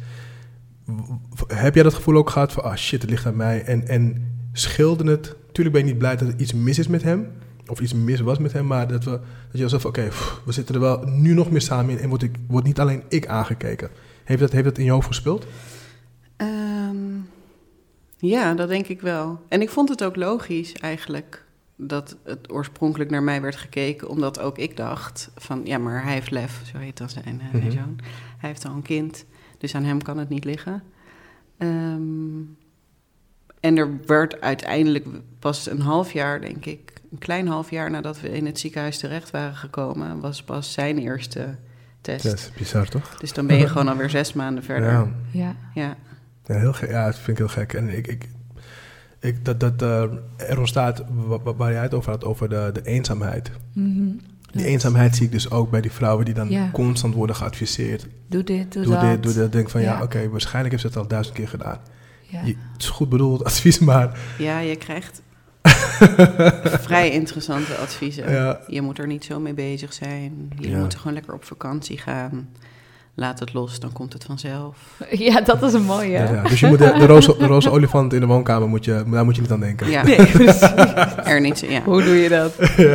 [1.46, 3.62] Heb jij dat gevoel ook gehad van, ah shit, het ligt aan mij?
[3.64, 5.36] En, en scheelde het?
[5.52, 7.26] Tuurlijk ben je niet blij dat er iets mis is met hem,
[7.66, 9.20] of iets mis was met hem, maar dat, we, dat
[9.52, 10.08] je alsof, oké,
[10.44, 13.02] we zitten er wel nu nog meer samen in en word, ik, word niet alleen
[13.08, 13.88] ik aangekeken.
[14.24, 15.46] Heeft dat, heeft dat in je hoofd gespeeld?
[16.36, 16.96] Ehm,
[18.16, 19.40] ja, dat denk ik wel.
[19.48, 21.44] En ik vond het ook logisch eigenlijk
[21.80, 26.12] dat het oorspronkelijk naar mij werd gekeken, omdat ook ik dacht van, ja, maar hij
[26.12, 27.70] heeft lef, zo heet dan zijn, eh, Mhm.
[27.70, 27.98] zoon.
[28.38, 29.24] Hij heeft al een kind,
[29.58, 30.82] dus aan hem kan het niet liggen.
[31.58, 32.40] Ehm,
[33.60, 35.06] en er werd uiteindelijk
[35.38, 38.98] pas een half jaar, denk ik, een klein half jaar nadat we in het ziekenhuis
[38.98, 41.56] terecht waren gekomen, was pas zijn eerste
[42.00, 42.24] test.
[42.24, 43.18] Dat is bizar, toch?
[43.18, 44.90] Dus dan ben je gewoon alweer zes maanden verder.
[44.90, 45.08] Ja.
[45.30, 45.56] Ja.
[45.74, 45.96] ja.
[46.44, 46.90] Ja, heel gek.
[46.90, 47.72] Ja, dat vind ik heel gek.
[47.72, 48.28] En ik, ik,
[49.20, 50.02] ik, dat, dat eh,
[50.50, 53.50] er ontstaat, wa- wa- waar jij het over had, over de, de eenzaamheid.
[53.72, 54.08] Mhm.
[54.52, 56.70] Die eenzaamheid zie ik dus ook bij die vrouwen die dan Ja.
[56.72, 58.06] constant worden geadviseerd.
[58.28, 59.02] Doe dit, doe, Doe, dat.
[59.02, 59.52] dit, doe dat.
[59.52, 60.02] Denk van ja, Ja.
[60.02, 61.78] oké, waarschijnlijk heeft ze het al duizend keer gedaan.
[62.22, 62.40] Ja.
[62.44, 65.22] Je, het is goed bedoeld advies, maar Ja, je krijgt
[66.86, 68.30] vrij interessante adviezen.
[68.32, 68.60] Ja.
[68.66, 70.50] Je moet er niet zo mee bezig zijn.
[70.58, 70.78] Je Ja.
[70.78, 72.48] moet gewoon lekker op vakantie gaan.
[73.20, 74.76] Laat het los, dan komt het vanzelf.
[75.10, 76.08] Ja, dat is een mooie.
[76.10, 76.32] ja.
[76.32, 76.42] ja.
[76.42, 79.24] Dus je moet de, de, roze, de roze olifant in de woonkamer, moet je, daar
[79.24, 79.90] moet je niet aan denken.
[79.90, 80.60] Ja, Nee, precies.
[81.24, 81.60] er niet.
[81.68, 81.82] Ja.
[81.82, 82.56] Hoe doe je dat?
[82.56, 82.92] Eh,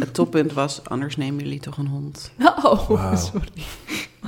[0.00, 2.32] het toppunt was, anders nemen jullie toch een hond.
[2.62, 3.48] Oh, sorry.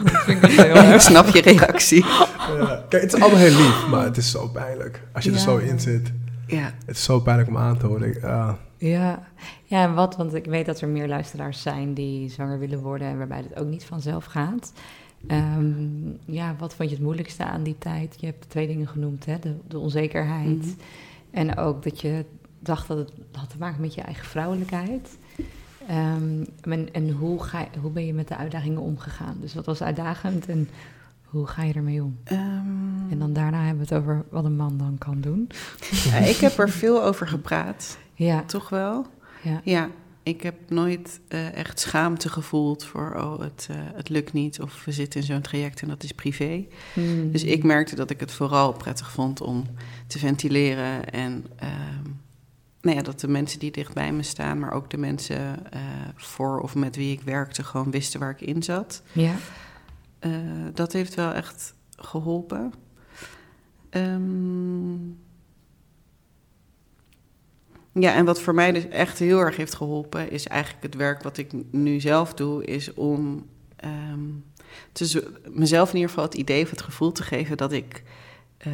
[0.05, 0.95] Dat vind ik heel erg.
[0.95, 2.05] Ik snap je reactie.
[2.05, 2.85] Ja.
[2.89, 5.03] Kijk, het is allemaal heel lief, maar het is zo pijnlijk.
[5.13, 6.13] Als je er zo in zit,
[6.47, 8.09] Ja, het is zo pijnlijk om aan te horen.
[8.09, 8.21] Ik-.
[8.79, 9.23] Ja.
[9.65, 10.17] ja, en wat?
[10.17, 13.61] Want ik weet dat er meer luisteraars zijn die zwanger willen worden en waarbij het
[13.61, 14.73] ook niet vanzelf gaat.
[15.27, 15.73] Ehm,
[16.25, 18.17] ja, wat vond je het moeilijkste aan die tijd?
[18.21, 19.39] Je hebt twee dingen genoemd, hè?
[19.39, 20.69] De, de onzekerheid Mhm.
[21.31, 22.25] en ook dat je
[22.59, 25.19] dacht dat het had te maken met je eigen vrouwelijkheid.
[25.89, 29.37] Ehm, en en hoe, ga, hoe ben je met de uitdagingen omgegaan?
[29.41, 30.69] Dus wat was uitdagend en
[31.25, 32.19] hoe ga je ermee om?
[32.25, 35.49] Ehm, En dan daarna hebben we het over wat een man dan kan doen.
[36.05, 39.07] ja, ik heb er veel over gepraat, Ja, toch wel?
[39.43, 39.61] ja.
[39.65, 39.89] Ja,
[40.31, 44.85] ik heb nooit eh, echt schaamte gevoeld voor, oh, het, eh, het lukt niet of
[44.85, 46.67] we zitten in zo'n traject en dat is privé.
[46.95, 47.33] Hmm.
[47.33, 49.67] Dus ik merkte dat ik het vooral prettig vond om
[50.07, 52.11] te ventileren en ehm,
[52.81, 55.81] nou ja, dat de mensen die dichtbij me staan, maar ook de mensen eh,
[56.15, 59.03] voor of met wie ik werkte, gewoon wisten waar ik in zat.
[59.13, 59.35] Ja,
[60.75, 62.73] dat heeft wel echt geholpen.
[63.91, 64.97] Ehm,
[67.93, 71.23] ja, en wat voor mij dus echt heel erg heeft geholpen, is eigenlijk het werk
[71.23, 74.21] wat ik nu zelf doe, is om ehm,
[74.93, 78.03] te mezelf in ieder geval het idee of het gevoel te geven dat ik,
[78.59, 78.73] eh,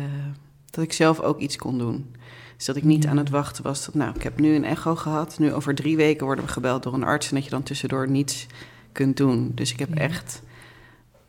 [0.71, 2.15] dat ik zelf ook iets kon doen.
[2.57, 3.11] Dus dat ik niet Ja.
[3.11, 6.27] aan het wachten was nou, ik heb nu een echo gehad, nu over drie weken
[6.27, 8.47] worden we gebeld door een arts en dat je dan tussendoor niets
[8.93, 9.53] kunt doen.
[9.55, 10.01] Dus ik heb Ja.
[10.01, 10.43] echt,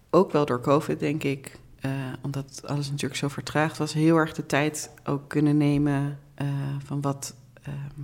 [0.10, 4.34] ook wel door COVID denk ik, eh, omdat alles natuurlijk zo vertraagd was, heel erg
[4.34, 6.48] de tijd ook kunnen nemen eh,
[6.86, 7.36] van wat,
[7.68, 8.02] ehm,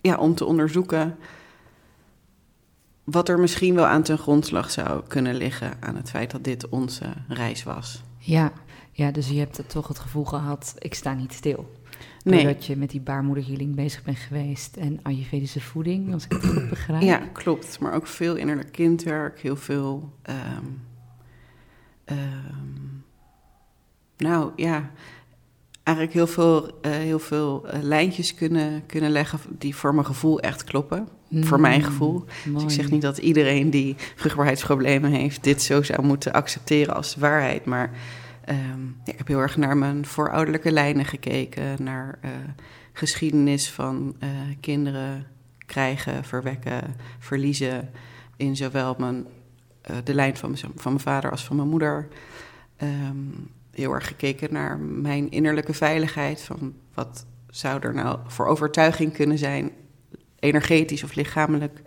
[0.00, 1.16] ja, om te onderzoeken
[3.04, 6.68] wat er misschien wel aan ten grondslag zou kunnen liggen aan het feit dat dit
[6.68, 8.02] onze reis was.
[8.18, 8.52] ja.
[8.92, 11.72] ja, dus je hebt toch het gevoel gehad, ik sta niet stil.
[12.24, 16.46] Nee, Doordat je met die baarmoederhealing bezig bent geweest en Ayurvedische voeding, als ik het
[16.46, 17.02] goed begrijp.
[17.02, 17.78] ja, klopt.
[17.80, 20.12] Maar ook veel innerlijk kindwerk, heel veel.
[20.22, 20.64] ehm,
[24.16, 24.90] nou ja,
[25.82, 30.40] eigenlijk heel veel, eh, heel veel eh, lijntjes kunnen, kunnen leggen die voor mijn gevoel
[30.40, 31.08] echt kloppen.
[31.44, 32.24] voor mijn Mm, gevoel.
[32.44, 37.14] Dus ik zeg niet dat iedereen die vruchtbaarheidsproblemen heeft, dit zo zou moeten accepteren als
[37.16, 37.64] waarheid.
[37.64, 37.90] Maar
[38.44, 38.58] ehm,
[39.04, 42.30] ja, ik heb heel erg naar mijn voorouderlijke lijnen gekeken, naar eh,
[42.92, 44.16] geschiedenis van
[44.60, 45.26] kinderen
[45.66, 47.90] krijgen, verwekken, verliezen
[48.36, 49.26] in zowel mijn,
[50.04, 52.08] de lijn van, mijn- van mijn vader als van mijn moeder.
[52.76, 53.16] Ehm,
[53.74, 56.40] heel erg gekeken naar mijn innerlijke veiligheid.
[56.42, 59.70] Van wat zou er nou voor overtuiging kunnen zijn,
[60.38, 61.82] energetisch of lichamelijk.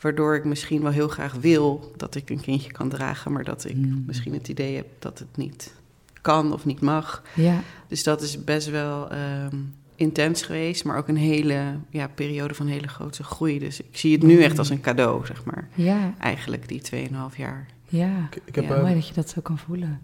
[0.00, 3.64] Waardoor ik misschien wel heel graag wil dat ik een kindje kan dragen, maar dat
[3.64, 4.02] ik Mm.
[4.06, 5.74] misschien het idee heb dat het niet
[6.20, 7.22] kan of niet mag.
[7.34, 9.56] Ja, Dus dat is best wel ehm,
[9.94, 13.58] intens geweest, maar ook een hele ja, periode van hele grote groei.
[13.58, 15.68] Dus ik zie het nu echt als een cadeau, zeg maar.
[15.74, 17.66] ja, Eigenlijk die 2,5 jaar.
[17.88, 18.28] ja.
[18.30, 20.00] Ik, ik heb Ja, eh, Mooi dat je dat zo kan voelen.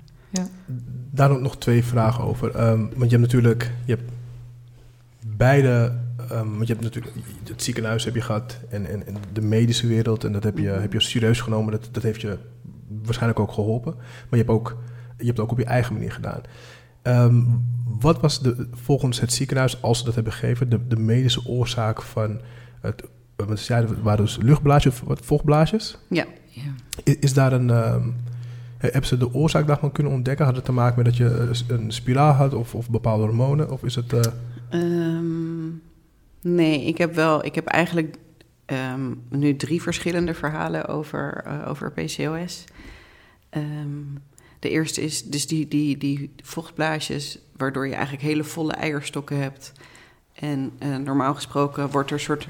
[1.10, 2.50] Daar nog- nog twee vragen over.
[2.54, 4.10] Ehm, want je hebt natuurlijk, je hebt
[5.36, 5.92] beide,
[6.30, 7.14] ehm, want je hebt natuurlijk
[7.44, 10.68] het ziekenhuis heb je gehad en, en, en de medische wereld en dat heb je,
[10.70, 10.80] Mhm.
[10.80, 11.72] heb je serieus genomen.
[11.72, 12.38] Dat, dat heeft je
[13.02, 13.94] waarschijnlijk ook geholpen.
[13.94, 14.04] Maar
[14.38, 14.76] je hebt ook,
[15.18, 16.40] je hebt het ook op je eigen manier gedaan.
[17.02, 17.40] Ehm,
[18.00, 22.02] wat was de, volgens het ziekenhuis, als ze dat hebben gegeven, de, de medische oorzaak
[22.02, 22.40] van
[22.80, 23.02] het,
[23.36, 25.98] want ze zeiden, het waren dus luchtblaasjes of wat, vochtblaasjes?
[26.08, 26.26] Ja.
[26.48, 26.62] Ja.
[27.04, 27.70] Is, is daar een.
[27.70, 28.08] ehm,
[28.80, 30.44] hebben ze de oorzaak daarvan kunnen ontdekken?
[30.44, 33.70] Had het te maken met dat je eh, een spiraal had of, of bepaalde hormonen?
[33.70, 34.12] Of is het.
[34.12, 34.20] eh,
[34.70, 35.68] Ehm,
[36.40, 38.16] nee, ik heb wel, ik heb eigenlijk
[38.66, 42.64] ehm, nu drie verschillende verhalen over, eh, over PCOS.
[43.50, 44.04] Ehm,
[44.58, 49.72] de eerste is dus die, die, die vochtblaasjes, waardoor je eigenlijk hele volle eierstokken hebt.
[50.34, 52.48] En eh, normaal gesproken wordt er een soort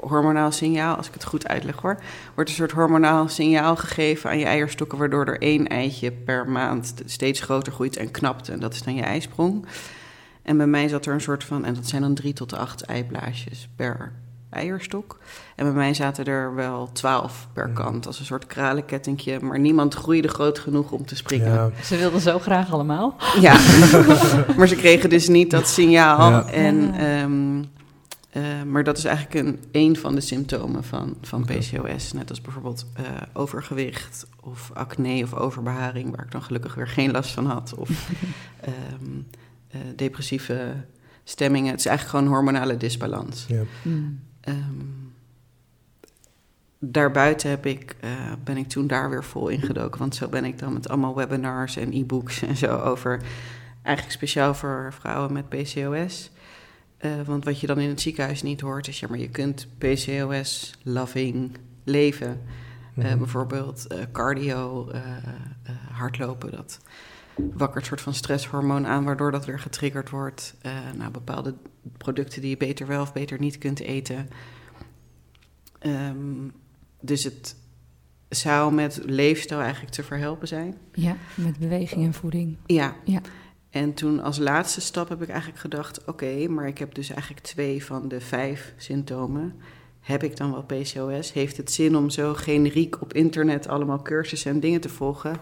[0.00, 1.98] hormonaal signaal, als ik het goed uitleg hoor,
[2.34, 6.94] wordt een soort hormonaal signaal gegeven aan je eierstokken, waardoor er één eitje per maand
[7.06, 8.48] steeds groter groeit en knapt.
[8.48, 9.66] En dat is dan je ijsprong.
[10.42, 12.82] En bij mij zat er een soort van, en dat zijn dan drie tot acht
[12.82, 14.12] eiblaasjes per
[14.50, 15.18] eierstok.
[15.56, 19.38] En bij mij zaten er wel twaalf per kant, als een soort kralenkettingje.
[19.40, 21.52] Maar niemand groeide groot genoeg om te springen.
[21.52, 23.16] ja, Ze wilden zo graag allemaal.
[23.40, 23.52] Ja,
[24.56, 26.30] maar ze kregen dus niet dat signaal.
[26.30, 26.46] Ja.
[26.46, 27.70] En, Ja.
[28.32, 31.44] Eh, maar dat is eigenlijk een, een van de symptomen van, van.
[31.44, 32.12] PCOS.
[32.12, 37.10] Net als bijvoorbeeld eh, overgewicht of acne of overbeharing, waar ik dan gelukkig weer geen
[37.10, 37.74] last van had.
[37.74, 37.90] Of
[38.60, 39.20] ehm,
[39.68, 40.74] eh, depressieve
[41.24, 41.70] stemmingen.
[41.70, 43.44] Het is eigenlijk gewoon hormonale disbalans.
[43.48, 43.62] ja.
[43.82, 44.20] Mm.
[44.40, 44.86] Ehm,
[46.78, 48.10] daarbuiten heb ik, eh,
[48.44, 49.98] ben ik toen daar weer vol ingedoken.
[49.98, 53.20] Want zo ben ik dan met allemaal webinars en e-books en zo over.
[53.82, 56.30] Eigenlijk speciaal voor vrouwen met PCOS.
[57.02, 59.66] Eh, want wat je dan in het ziekenhuis niet hoort is, ja, maar je kunt
[59.78, 62.40] PCOS-loving leven.
[62.96, 63.18] Eh, Mhm.
[63.18, 66.78] bijvoorbeeld eh, cardio, eh, eh, hardlopen, dat
[67.36, 70.54] wakkert een soort van stresshormoon aan, waardoor dat weer getriggerd wordt.
[70.62, 71.54] Eh nou, bepaalde
[71.98, 74.28] producten die je beter wel of beter niet kunt eten.
[75.78, 76.48] Ehm,
[77.00, 77.56] dus het
[78.28, 80.74] zou met leefstijl eigenlijk te verhelpen zijn.
[80.92, 82.56] Ja, met beweging en voeding.
[82.66, 82.96] Ja.
[83.04, 83.20] Ja.
[83.72, 87.42] En toen als laatste stap heb ik eigenlijk gedacht: oké, maar ik heb dus eigenlijk
[87.42, 89.54] twee van de vijf symptomen.
[90.00, 91.32] heb ik dan wel PCOS?
[91.32, 95.36] Heeft het zin om zo generiek op internet allemaal cursussen en dingen te volgen?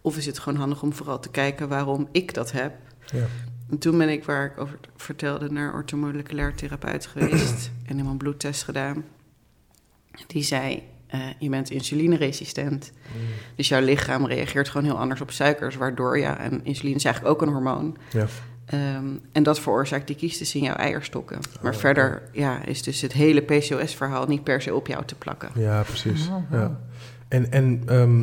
[0.00, 2.74] Of is het gewoon handig om vooral te kijken waarom ik dat heb?
[3.12, 3.26] Ja.
[3.70, 8.18] En toen ben ik, waar ik over vertelde, naar orthomoleculair therapeut geweest en helemaal een
[8.18, 9.04] bloedtest gedaan.
[10.26, 12.92] Die zei, eh, je bent insulineresistent.
[13.54, 17.34] Dus jouw lichaam reageert gewoon heel anders op suikers, waardoor ja, en insuline is eigenlijk
[17.34, 17.96] ook een hormoon.
[18.12, 18.26] Ja.
[18.66, 21.38] Ehm, en dat veroorzaakt die kiestes in jouw eierstokken.
[21.62, 25.14] Maar Oh, verder ja, is dus het hele PCOS-verhaal niet per se op jou te
[25.14, 25.48] plakken.
[25.54, 26.28] Ja, precies.
[26.28, 26.80] Oh, Ja.
[27.28, 28.22] En, en ehm,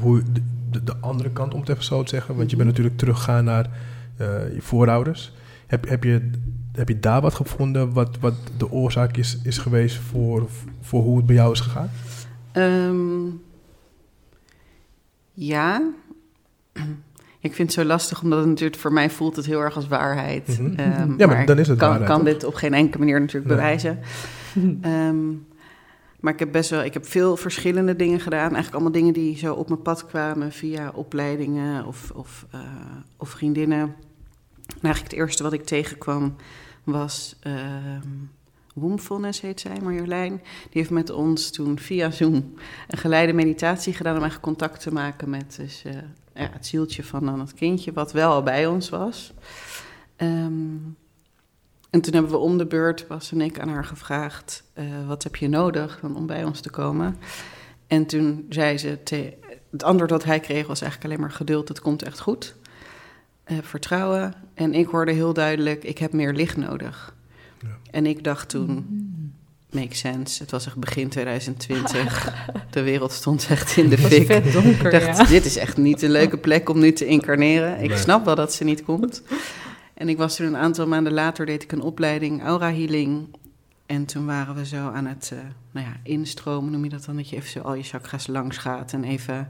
[0.00, 2.68] hoe de, de, de andere kant, om het even zo te zeggen, want je bent
[2.68, 3.70] natuurlijk teruggegaan naar
[4.16, 5.32] eh, je voorouders.
[5.66, 6.30] Heb, heb, je,
[6.78, 10.48] heb je daar wat gevonden wat, wat de oorzaak is, is geweest voor,
[10.80, 11.90] voor hoe het bij jou is gegaan?
[12.52, 13.26] Ehm,
[15.32, 15.82] ja.
[17.40, 19.88] Ik vind het zo lastig, omdat het natuurlijk voor mij voelt het heel erg als
[19.88, 20.60] waarheid.
[20.76, 23.46] Ehm, Ja, maar dan is het kan, waarheid, kan dit op geen enkele manier natuurlijk
[23.46, 23.56] Nee.
[23.56, 23.98] bewijzen.
[24.82, 25.26] Ehm,
[26.20, 28.40] maar ik heb best wel, ik heb veel verschillende dingen gedaan.
[28.40, 32.60] Eigenlijk allemaal dingen die zo op mijn pad kwamen via opleidingen of, of, eh,
[33.16, 33.80] of vriendinnen.
[33.80, 36.34] En eigenlijk het eerste wat ik tegenkwam
[36.90, 37.36] was
[38.78, 40.40] Wombfulness heet zij, Marjolein.
[40.42, 42.54] Die heeft met ons toen via Zoom
[42.88, 45.92] een geleide meditatie gedaan om eigenlijk contact te maken met dus, eh,
[46.34, 49.32] ja, het zieltje van dan het kindje, wat wel al bij ons was.
[50.16, 50.76] Ehm,
[51.90, 55.22] en toen hebben we om de beurt, Bas en ik, aan haar gevraagd: eh, wat
[55.22, 57.16] heb je nodig om bij ons te komen?
[57.86, 59.36] En toen zei ze: te-
[59.70, 62.54] het antwoord dat hij kreeg was eigenlijk alleen maar geduld, het komt echt goed.
[63.48, 64.34] Eh, vertrouwen.
[64.54, 67.14] En ik hoorde heel duidelijk: ik heb meer licht nodig.
[67.62, 67.68] Ja.
[67.90, 68.86] En ik dacht toen:
[69.70, 70.42] makes sense.
[70.42, 72.34] Het was echt begin 2020.
[72.70, 74.26] de wereld stond echt in de fik.
[74.26, 75.24] vet donker, Ik dacht, ja.
[75.24, 77.82] dit is echt niet een leuke plek om nu te incarneren.
[77.82, 77.98] Ik Nee.
[77.98, 79.22] snap wel dat ze niet komt.
[79.94, 83.26] En ik was toen een aantal maanden later, deed ik een opleiding Aura Healing.
[83.86, 85.38] En toen waren we zo aan het eh,
[85.70, 87.16] nou ja, instromen, noem je dat dan?
[87.16, 89.48] Dat je even zo al je chakras langs gaat en even,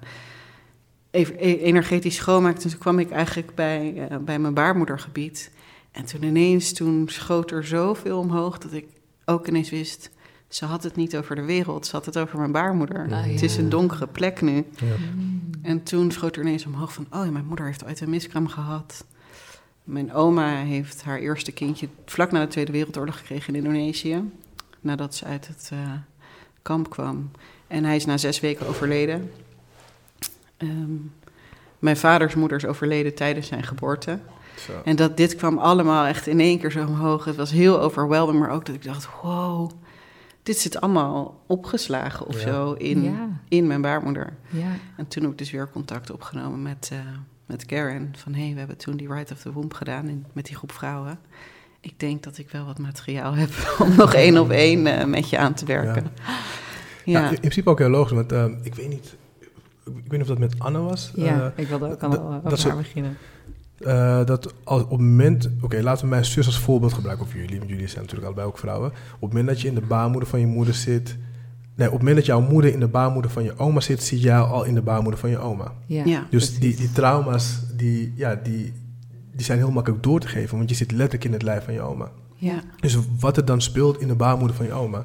[1.11, 2.64] energetisch schoonmaakt.
[2.64, 5.51] En toen kwam ik eigenlijk bij, eh, bij mijn baarmoedergebied.
[5.92, 8.87] En toen ineens, toen schoot er zoveel omhoog dat ik
[9.25, 10.11] ook ineens wist...
[10.49, 13.09] Ze had het niet over de wereld, ze had het over mijn baarmoeder.
[13.11, 14.55] Ah, Het is een donkere plek nu.
[14.55, 14.94] Ja.
[15.62, 17.07] En toen schoot er ineens omhoog van...
[17.11, 19.05] oh ja, mijn moeder heeft ooit een miskraam gehad.
[19.85, 21.88] Mijn oma heeft haar eerste kindje...
[22.05, 24.23] vlak na de Tweede Wereldoorlog gekregen in Indonesië.
[24.81, 25.92] Nadat ze uit het eh,
[26.62, 27.31] kamp kwam.
[27.66, 29.31] En hij is na zes weken overleden.
[30.59, 30.90] Ehm,
[31.79, 34.18] mijn vaders moeder is overleden tijdens zijn geboorte.
[34.57, 34.73] Zo.
[34.85, 37.25] En dat dit kwam allemaal echt in één keer zo omhoog.
[37.25, 39.09] Het was heel overwhelming, maar ook dat ik dacht...
[39.23, 39.71] wow,
[40.42, 42.49] dit zit allemaal opgeslagen of Ja.
[42.53, 43.29] zo in, Ja.
[43.49, 44.37] in mijn baarmoeder.
[44.49, 44.71] Ja.
[44.97, 46.99] En toen heb ik dus weer contact opgenomen met, eh,
[47.47, 48.12] met Karen.
[48.16, 50.57] Van hé, hey, we hebben toen die Right of the Womb gedaan in, met die
[50.57, 51.18] groep vrouwen.
[51.81, 53.51] Ik denk dat ik wel wat materiaal heb
[53.83, 56.11] om nog één op één eh, met je aan te werken.
[56.25, 56.33] Ja,
[57.05, 59.16] Ja, in in principe ook heel logisch, want eh, ik weet niet...
[59.96, 61.12] Ik weet niet of dat met Anne was.
[61.14, 62.11] Ja, eh, ik wilde ook al
[62.42, 63.16] dat- haar beginnen.
[63.79, 67.33] Eh, dat als op het moment, oké, laten we mijn zus als voorbeeld gebruiken, of
[67.35, 68.90] jullie, want jullie zijn natuurlijk allebei ook vrouwen.
[68.90, 71.16] Op het moment dat je in de baarmoeder van je moeder zit,
[71.74, 74.22] nee, op het moment dat jouw moeder in de baarmoeder van je oma zit, zit
[74.22, 75.72] jij al in de baarmoeder van je oma.
[75.87, 76.05] Ja.
[76.05, 76.27] ja.
[76.31, 78.72] Dus die, die trauma's, die, ja, die,
[79.33, 81.74] die zijn heel makkelijk door te geven, want je zit letterlijk in het lijf van
[81.74, 82.11] je oma.
[82.37, 82.61] ja.
[82.81, 85.05] Dus wat er dan speelt in de baarmoeder van je oma,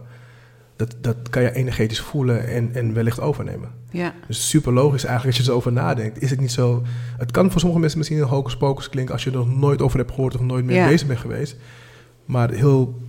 [0.76, 3.70] dat, dat kan je energetisch voelen en, en wellicht overnemen.
[3.92, 4.14] ja.
[4.28, 6.22] Dus super logisch eigenlijk als je erover nadenkt.
[6.22, 6.84] Is het niet zo...
[7.18, 9.14] Het kan voor sommige mensen misschien een hocus pocus klinken...
[9.14, 10.88] als je er nog nooit over hebt gehoord of nooit mee Ja.
[10.88, 11.56] bezig bent geweest.
[12.26, 13.02] Maar heel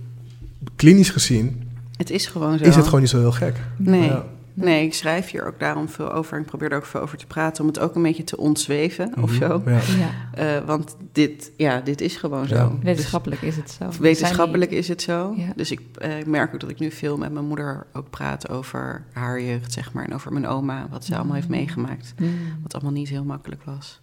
[0.75, 2.63] klinisch gezien Het is gewoon zo.
[2.63, 3.55] is het gewoon niet zo heel gek.
[3.77, 4.03] Nee.
[4.03, 4.25] Ja.
[4.57, 6.39] Nee, ik schrijf hier ook daarom veel over.
[6.39, 9.13] Ik probeer er ook veel over te praten om het ook een beetje te ontzweven
[9.21, 9.39] of Mhm.
[9.39, 9.61] zo.
[9.65, 9.79] Ja.
[9.97, 10.11] Ja.
[10.57, 12.69] Eh, want dit, ja, dit is gewoon zo.
[12.69, 13.89] Dus- Wetenschappelijk is het zo.
[13.99, 15.33] Wetenschappelijk is het zo.
[15.37, 15.51] Ja.
[15.55, 19.03] Dus ik eh, merk ook dat ik nu veel met mijn moeder ook praat over
[19.13, 20.05] haar jeugd, zeg maar.
[20.05, 22.13] En over mijn oma, wat ze allemaal heeft meegemaakt.
[22.17, 22.37] die- Mm.
[22.63, 24.01] Wat allemaal niet heel makkelijk was.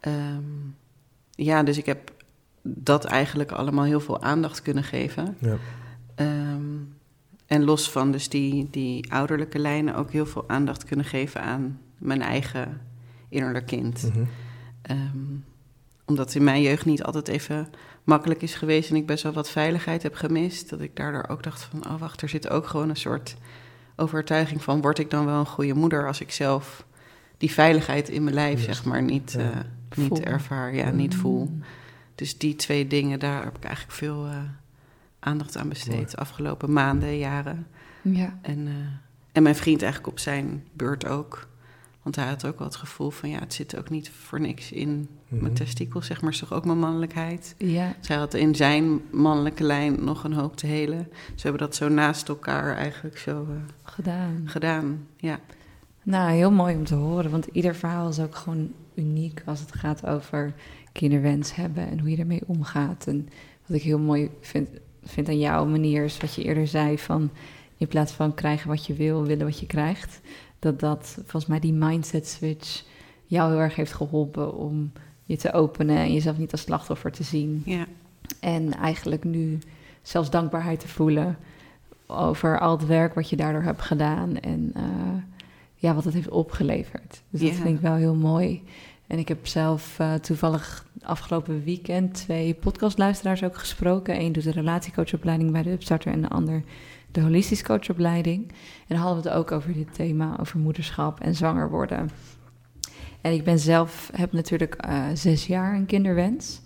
[0.00, 0.42] Ehm,
[1.30, 2.12] ja, dus ik heb
[2.62, 5.36] dat eigenlijk allemaal heel veel aandacht kunnen geven.
[5.38, 5.56] Ja.
[6.14, 6.62] Ehm,
[7.50, 11.80] en los van dus die, die ouderlijke lijnen ook heel veel aandacht kunnen geven aan
[11.98, 12.80] mijn eigen
[13.28, 14.02] innerlijk kind.
[14.02, 14.24] Mhm.
[14.82, 15.16] Ehm,
[16.04, 17.68] omdat het in mijn jeugd niet altijd even
[18.04, 20.70] makkelijk is geweest en ik best wel wat veiligheid heb gemist.
[20.70, 23.36] Dat ik daardoor ook dacht van, oh wacht, er zit ook gewoon een soort
[23.96, 26.84] overtuiging van, word ik dan wel een goede moeder als ik zelf
[27.38, 29.50] die veiligheid in mijn lijf, zeg maar, niet, Ja.
[29.50, 29.56] eh,
[29.96, 30.20] niet Voel.
[30.22, 31.44] ervaar, ja, niet voel.
[31.44, 31.62] Mm.
[32.14, 34.36] Dus die twee dingen, daar heb ik eigenlijk veel eh,
[35.20, 37.66] aandacht aan besteed de afgelopen maanden, jaren.
[38.02, 38.38] Ja.
[38.42, 38.72] En, eh,
[39.32, 41.48] en mijn vriend eigenlijk op zijn beurt ook.
[42.02, 44.72] Want hij had ook wel het gevoel van, ja, het zit ook niet voor niks
[44.72, 45.52] in mijn Mhm.
[45.54, 47.54] testikels, zeg maar, is toch ook mijn mannelijkheid.
[47.58, 51.08] Ja, Zij had in zijn mannelijke lijn nog een hoop te helen.
[51.34, 54.42] Ze hebben dat zo naast elkaar eigenlijk zo eh, gedaan.
[54.44, 55.06] gedaan.
[55.16, 55.38] Ja,
[56.02, 59.74] Nou, heel mooi om te horen, want ieder verhaal is ook gewoon uniek als het
[59.74, 60.54] gaat over
[60.92, 63.06] kinderwens hebben en hoe je ermee omgaat.
[63.06, 63.28] En
[63.66, 64.68] wat ik heel mooi vind,
[65.10, 67.30] vind aan jouw manier is wat je eerder zei van
[67.76, 70.20] in plaats van krijgen wat je wil, willen wat je krijgt.
[70.58, 72.84] Dat dat volgens mij die mindset switch
[73.26, 74.92] jou heel erg heeft geholpen om
[75.24, 77.62] je te openen en jezelf niet als slachtoffer te zien.
[77.64, 77.86] ja,
[78.40, 79.58] En eigenlijk nu
[80.02, 81.38] zelfs dankbaarheid te voelen
[82.06, 84.82] over al het werk wat je daardoor hebt gedaan en eh,
[85.74, 87.22] ja, wat het heeft opgeleverd.
[87.30, 88.62] Dus dat vind ik wel heel mooi.
[89.06, 94.20] En ik heb zelf eh, toevallig afgelopen weekend twee podcastluisteraars ook gesproken.
[94.20, 96.62] Eén doet de relatiecoachopleiding bij de Upstarter en de ander
[97.12, 98.48] de holistisch coachopleiding.
[98.48, 102.10] En dan hadden we het ook over dit thema, over moederschap en zwanger worden.
[103.20, 106.60] En ik ben zelf, heb natuurlijk eh, zes jaar een kinderwens.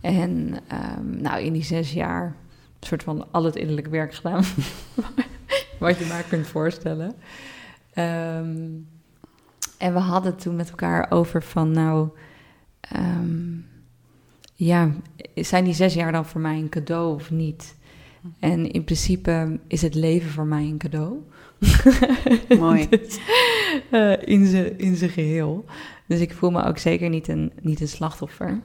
[0.00, 2.36] En ehm, nou, in die zes jaar
[2.80, 4.44] soort van al het innerlijke werk gedaan.
[5.78, 7.14] wat je maar kunt voorstellen.
[7.92, 8.68] Ehm,
[9.78, 12.08] en we hadden toen met elkaar over van nou...
[12.80, 13.54] ehm,
[14.56, 14.94] ja,
[15.34, 17.76] zijn die zes jaar dan voor mij een cadeau of niet?
[18.38, 21.22] En in principe is het leven voor mij een cadeau.
[22.58, 22.88] Mooi.
[22.90, 23.18] Dus,
[23.90, 25.64] eh, in zijn in geheel.
[26.06, 28.60] Dus ik voel me ook zeker niet een, niet een slachtoffer.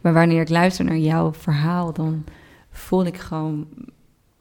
[0.00, 2.24] Maar wanneer ik luister naar jouw verhaal, dan
[2.70, 3.66] voel ik gewoon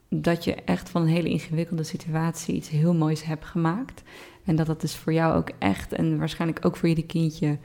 [0.10, 4.04] dat je echt van een hele ingewikkelde situatie iets heel moois hebt gemaakt.
[4.44, 7.58] En dat dat dus voor jou ook echt en waarschijnlijk ook voor jullie kindje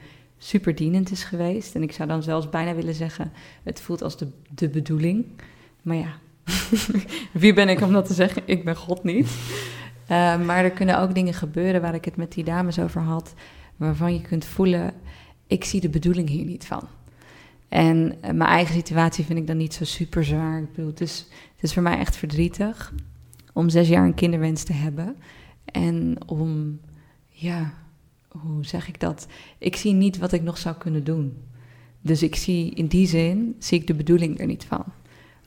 [0.43, 1.75] super dienend is geweest.
[1.75, 3.31] En ik zou dan zelfs bijna willen zeggen,
[3.63, 5.25] het voelt als de, de bedoeling.
[5.81, 6.13] Maar ja,
[7.41, 8.41] wie ben ik om dat te zeggen?
[8.45, 9.27] Ik ben God niet.
[9.27, 13.33] Uh, maar er kunnen ook dingen gebeuren waar ik het met die dames over had,
[13.75, 14.93] waarvan je kunt voelen,
[15.47, 16.87] ik zie de bedoeling hier niet van.
[17.69, 20.61] En uh, mijn eigen situatie vind ik dan niet zo super zwaar.
[20.61, 22.93] Ik bedoel, het is, het is voor mij echt verdrietig
[23.53, 25.15] om zes jaar een kinderwens te hebben.
[25.65, 26.79] En om,
[27.27, 27.73] ja,
[28.31, 29.27] hoe zeg ik dat?
[29.57, 31.37] Ik zie niet wat ik nog zou kunnen doen.
[32.01, 34.83] Dus ik zie in die zin, zie ik de bedoeling er niet van.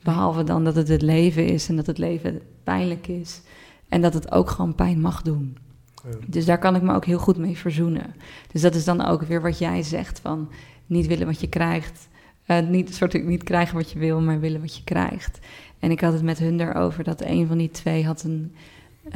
[0.02, 3.40] Behalve dan dat het het leven is en dat het leven pijnlijk is.
[3.88, 5.56] En dat het ook gewoon pijn mag doen.
[6.04, 6.10] Ja.
[6.26, 8.14] Dus daar kan ik me ook heel goed mee verzoenen.
[8.52, 10.48] Dus dat is dan ook weer wat jij zegt van
[10.86, 12.08] niet willen wat je krijgt.
[12.46, 15.38] Uh, niet, soort, niet krijgen wat je wil, maar willen wat je krijgt.
[15.78, 18.54] En ik had het met hun erover dat een van die twee had een,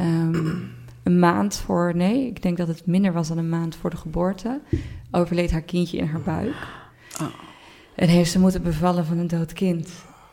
[0.00, 0.70] um,
[1.08, 1.92] een maand voor...
[1.96, 4.60] Nee, ik denk dat het minder was dan een maand voor de geboorte.
[5.10, 6.54] Overleed haar kindje in haar buik.
[7.20, 7.26] Oh.
[7.94, 9.90] En heeft ze moeten bevallen van een dood kind.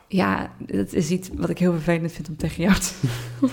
[0.07, 2.93] Ja, dat is iets wat ik heel vervelend vind om tegen jou te,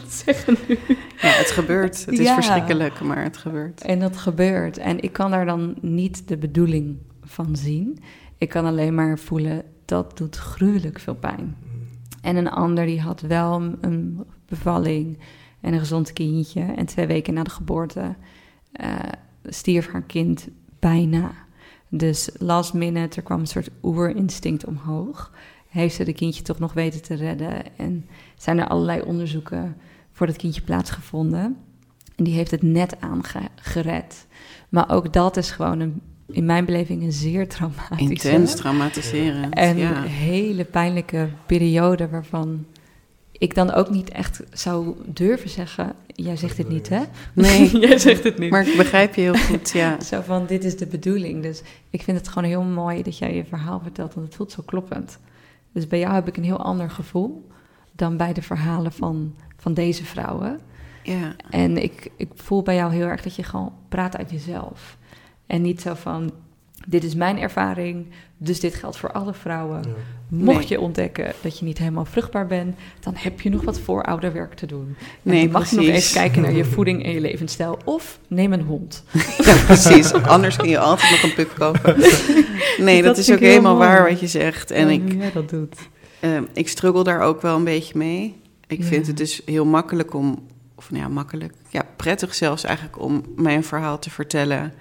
[0.24, 0.78] zeggen nu.
[1.20, 2.06] Ja, het gebeurt.
[2.06, 2.34] Het is ja.
[2.34, 3.82] verschrikkelijk, maar het gebeurt.
[3.82, 4.78] En dat gebeurt.
[4.78, 7.98] En ik kan daar dan niet de bedoeling van zien.
[8.38, 11.56] Ik kan alleen maar voelen, dat doet gruwelijk veel pijn.
[12.20, 15.18] En een ander die had wel een bevalling
[15.62, 16.60] en een gezond kindje.
[16.60, 18.14] En twee weken na de geboorte
[18.80, 18.98] uh,
[19.44, 20.48] stierf haar kind
[20.78, 21.30] bijna.
[21.88, 25.32] Dus last minute, er kwam een soort oerinstinct omhoog
[25.72, 27.76] heeft ze de kindje toch nog weten te redden.
[27.76, 29.76] En zijn er allerlei onderzoeken
[30.10, 31.56] voor dat kindje plaatsgevonden.
[32.16, 34.26] En die heeft het net aangered.
[34.68, 38.28] Maar ook dat is gewoon een, in mijn beleving een zeer traumatische...
[38.28, 39.96] Intens traumatiserend, En ja.
[39.96, 42.66] een hele pijnlijke periode waarvan
[43.42, 45.92] ik dan ook niet echt zou durven zeggen...
[46.06, 47.02] Jij zegt het niet, hè?
[47.32, 47.78] Nee.
[47.86, 48.50] Jij zegt het niet.
[48.50, 50.00] Maar ik begrijp je heel goed, ja.
[50.10, 51.42] Zo van, dit is de bedoeling.
[51.42, 54.52] Dus ik vind het gewoon heel mooi dat jij je verhaal vertelt, want het voelt
[54.52, 55.18] zo kloppend.
[55.72, 57.48] Dus bij jou heb ik een heel ander gevoel
[57.92, 60.60] dan bij de verhalen van, van deze vrouwen.
[61.02, 61.36] Ja.
[61.50, 64.98] En ik, ik voel bij jou heel erg dat je gewoon praat uit jezelf.
[65.46, 66.32] En niet zo van,
[66.86, 69.82] dit is mijn ervaring, dus dit geldt voor alle vrouwen.
[69.82, 69.94] Ja.
[70.34, 70.68] Mocht nee.
[70.68, 74.66] je ontdekken dat je niet helemaal vruchtbaar bent, dan heb je nog wat voorouderwerk te
[74.66, 74.96] doen.
[74.98, 77.78] En nee, mag je nog eens kijken naar je voeding en je levensstijl.
[77.84, 79.04] Of neem een hond.
[79.44, 80.12] Ja, precies.
[80.12, 81.96] Anders kun je altijd nog een pup kopen.
[82.78, 83.88] Nee, dat, dat is ook helemaal mooi.
[83.88, 84.70] waar wat je zegt.
[84.70, 85.76] En ja, ik, ja, dat doet.
[86.20, 88.40] Uh, ik struggle daar ook wel een beetje mee.
[88.66, 88.84] Ik Ja.
[88.84, 93.22] vind het dus heel makkelijk om, of nou ja, makkelijk, ja, prettig zelfs eigenlijk om
[93.36, 94.72] mijn verhaal te vertellen.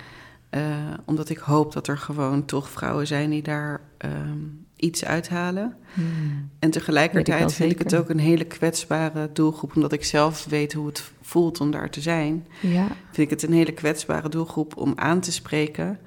[0.52, 0.62] Uh,
[1.06, 5.76] omdat ik hoop dat er gewoon toch vrouwen zijn die daar um, iets uithalen.
[5.94, 6.50] Hmm.
[6.60, 10.74] En tegelijkertijd ik vind ik het ook een hele kwetsbare doelgroep, omdat ik zelf weet
[10.74, 12.48] hoe het voelt om daar te zijn.
[12.60, 16.00] Ja, Vind ik het een hele kwetsbare doelgroep om aan te spreken.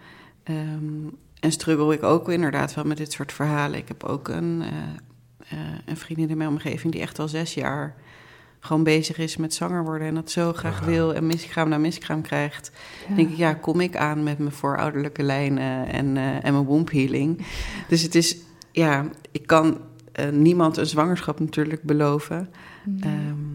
[0.44, 3.78] Um, en struggle ik ook inderdaad wel met dit soort verhalen.
[3.78, 4.68] Ik heb ook een, uh,
[5.52, 7.94] uh, een vriendin in mijn omgeving die echt al zes jaar
[8.64, 12.22] gewoon bezig is met zanger worden en dat zo graag wil en miskraam na miskraam
[12.22, 12.70] krijgt,
[13.08, 13.14] Ja.
[13.14, 16.90] denk ik, ja, kom ik aan met mijn voorouderlijke lijnen en, eh, en mijn womb
[16.90, 17.46] healing.
[17.88, 18.36] Dus het is,
[18.74, 19.80] ja, ik kan
[20.12, 22.50] eh, niemand een zwangerschap natuurlijk beloven.
[22.84, 23.02] Mm.
[23.02, 23.52] Ehm,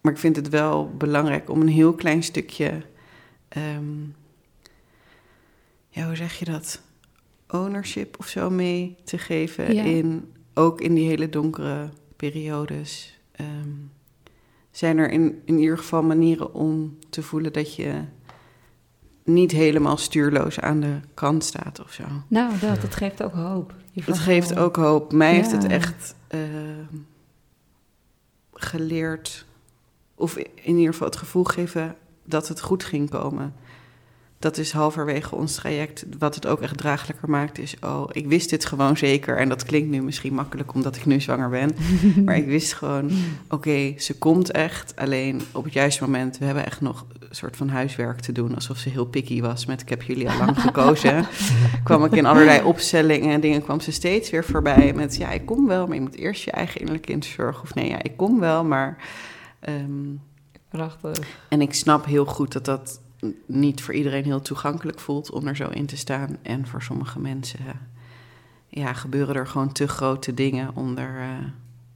[0.00, 2.82] maar ik vind het wel belangrijk om een heel klein stukje,
[3.48, 4.00] ehm,
[5.88, 6.82] ja, hoe zeg je dat?
[7.48, 9.74] Ownership of zo mee te geven.
[9.74, 9.82] Ja.
[9.82, 13.20] In, ook in die hele donkere periodes.
[13.32, 13.70] Ehm,
[14.70, 18.04] zijn er in, in ieder geval manieren om te voelen dat je
[19.32, 22.04] niet helemaal stuurloos aan de kant staat of zo.
[22.28, 23.74] Nou, dat, dat geeft ook hoop.
[24.06, 25.12] Dat geeft ook hoop.
[25.12, 26.96] Mij heeft het echt ehm,
[28.52, 29.46] geleerd,
[30.14, 33.54] of in ieder geval het gevoel gegeven dat het goed ging komen.
[34.40, 36.04] Dat is halverwege ons traject.
[36.18, 39.36] Wat het ook echt draaglijker maakt, is: oh, ik wist dit gewoon zeker.
[39.38, 41.70] En dat klinkt nu misschien makkelijk omdat ik nu zwanger ben.
[42.24, 43.10] maar ik wist gewoon:
[43.48, 44.96] oké, ze komt echt.
[44.96, 48.54] Alleen op het juiste moment, we hebben echt nog een soort van huiswerk te doen.
[48.54, 51.26] Alsof ze heel picky was met: ik heb jullie al lang gekozen
[51.84, 55.46] kwam ik in allerlei opstellingen en dingen kwam ze steeds weer voorbij met ja, ik
[55.46, 57.62] kom wel, maar je moet eerst je eigen innerlijke kind zorgen.
[57.62, 58.96] Of nee, ja, ik kom wel, maar.
[59.60, 60.14] ehm,
[60.68, 61.18] Prachtig.
[61.48, 63.00] en ik snap heel goed dat dat
[63.46, 66.36] niet voor iedereen heel toegankelijk voelt om er zo in te staan.
[66.42, 67.74] En voor sommige mensen eh,
[68.68, 71.28] ja, gebeuren er gewoon te grote dingen om er, eh,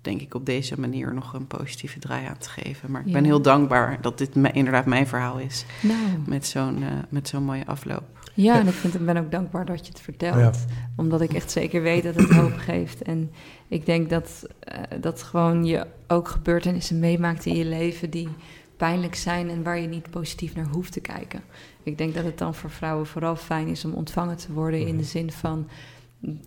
[0.00, 2.90] denk ik, op deze manier nog een positieve draai aan te geven.
[2.90, 6.82] Maar ik ben heel dankbaar dat dit me- inderdaad mijn verhaal is Nou, met zo'n
[6.82, 8.02] eh, met zo'n mooie afloop.
[8.34, 10.36] ja, en ik vind, ben ook dankbaar dat je het vertelt.
[10.38, 10.52] Ja.
[10.96, 13.02] Omdat ik echt zeker weet dat het hoop geeft.
[13.02, 13.30] En
[13.68, 18.28] ik denk dat, eh, dat gewoon je ook gebeurtenissen meemaakt in je leven die
[18.76, 21.40] pijnlijk zijn en waar je niet positief naar hoeft te kijken.
[21.82, 24.86] Ik denk dat het dan voor vrouwen vooral fijn is om ontvangen te worden in
[24.86, 24.96] Mhm.
[24.96, 25.68] de zin van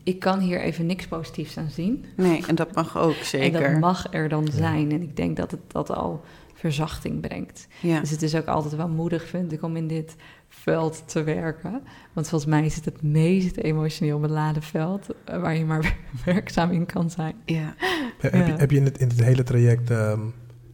[0.04, 2.06] ik kan hier even niks positiefs aan zien.
[2.16, 3.62] Nee, en dat mag ook zeker.
[3.64, 4.92] En dat mag er dan zijn.
[4.92, 6.24] En ik denk dat het dat al
[6.54, 7.68] verzachting brengt.
[7.82, 8.00] Ja.
[8.00, 10.16] Dus het is ook altijd wel moedig, vind ik, om in dit
[10.48, 11.82] veld te werken.
[12.14, 16.72] Want volgens mij is het het meest emotioneel beladen veld eh, waar je maar werkzaam
[16.72, 17.36] in kan zijn.
[17.46, 17.74] Ja.
[18.20, 18.46] Heb, Ja.
[18.46, 20.20] je, heb je in het, in het hele traject ehm,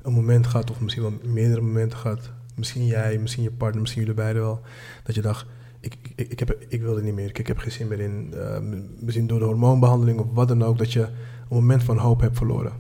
[0.04, 4.02] een moment gehad, of misschien wel meerdere momenten gehad, misschien jij, misschien je partner, misschien
[4.02, 4.62] jullie beiden wel,
[5.04, 5.46] dat je dacht,
[5.80, 8.00] ik, ik, ik, heb, ik wil er niet meer, ik, ik heb geen zin meer
[8.00, 8.58] in, eh,
[9.00, 12.38] misschien door de hormoonbehandeling of wat dan ook, dat je een moment van hoop hebt
[12.38, 12.74] verloren?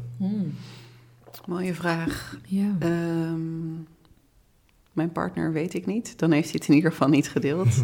[1.47, 2.37] Mooie vraag.
[2.45, 2.75] Ja.
[2.79, 3.73] Ehm,
[4.91, 6.19] mijn partner weet ik niet.
[6.19, 7.83] Dan heeft hij het in ieder geval niet gedeeld.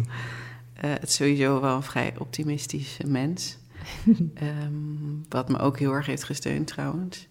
[0.74, 3.58] Eh, het is sowieso wel een vrij optimistisch mens.
[4.34, 4.72] Ehm,
[5.28, 7.28] wat me ook heel erg heeft gesteund trouwens.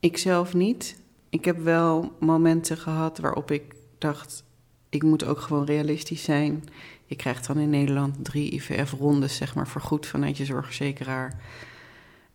[0.00, 1.00] Ik zelf niet.
[1.28, 4.44] Ik heb wel momenten gehad waarop ik dacht...
[4.88, 6.64] ik moet ook gewoon realistisch zijn.
[7.06, 11.40] Je krijgt dan in Nederland drie IVF-rondes, zeg maar, vergoed vanuit je zorgverzekeraar.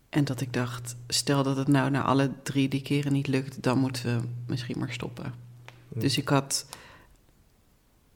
[0.09, 3.63] En dat ik dacht, stel dat het nou na alle drie die keren niet lukt...
[3.63, 5.33] dan moeten we misschien maar stoppen.
[5.87, 6.65] Dus ik had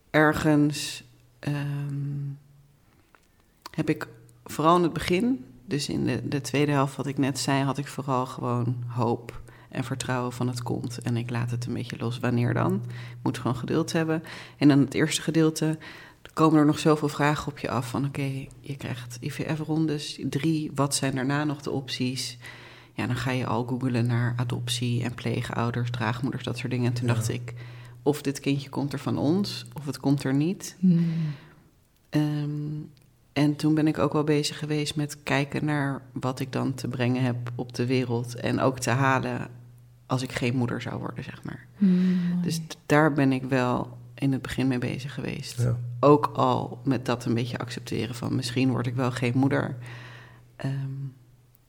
[0.09, 1.03] ergens...
[1.39, 2.33] ehm,
[3.71, 4.07] heb ik
[4.43, 7.77] vooral in het begin, dus in de, de tweede helft wat ik net zei, had
[7.77, 10.97] ik vooral gewoon hoop en vertrouwen van het komt.
[11.01, 12.19] En ik laat het een beetje los.
[12.19, 12.73] Wanneer dan?
[12.87, 14.23] Ik moet gewoon geduld hebben.
[14.57, 15.77] En dan het eerste gedeelte,
[16.33, 20.95] komen er nog zoveel vragen op je af van oké, je krijgt IVF-rondes, drie, wat
[20.95, 22.37] zijn daarna nog de opties?
[22.93, 26.85] Ja, dan ga je al googelen naar adoptie en pleegouders, draagmoeders, dat soort dingen.
[26.87, 27.13] En toen Ja.
[27.13, 27.53] dacht ik,
[28.03, 30.75] of dit kindje komt er van ons, of het komt er niet.
[32.09, 32.81] Ehm,
[33.35, 36.87] en toen ben ik ook wel bezig geweest met kijken naar wat ik dan te
[36.87, 38.35] brengen heb op de wereld.
[38.35, 39.47] En ook te halen
[40.05, 41.65] als ik geen moeder zou worden, zeg maar.
[41.77, 42.41] Hmm.
[42.41, 45.61] Dus daar ben ik wel in het begin mee bezig geweest.
[45.61, 45.77] Ja.
[45.99, 49.75] Ook al met dat een beetje accepteren van misschien word ik wel geen moeder.
[50.55, 50.91] Ehm,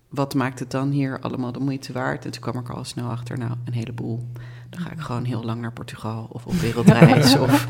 [0.08, 2.24] wat maakt het dan hier allemaal de moeite waard?
[2.24, 4.26] En toen kwam ik al snel achter, nou, een heleboel.
[4.70, 7.36] Dan ga ik gewoon heel lang naar Portugal of op wereldreis.
[7.46, 7.66] of,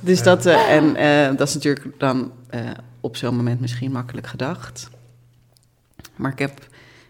[0.00, 2.70] dus dat, eh, en eh, dat is natuurlijk dan eh,
[3.00, 4.90] op zo'n moment misschien makkelijk gedacht.
[6.16, 6.68] Maar ik heb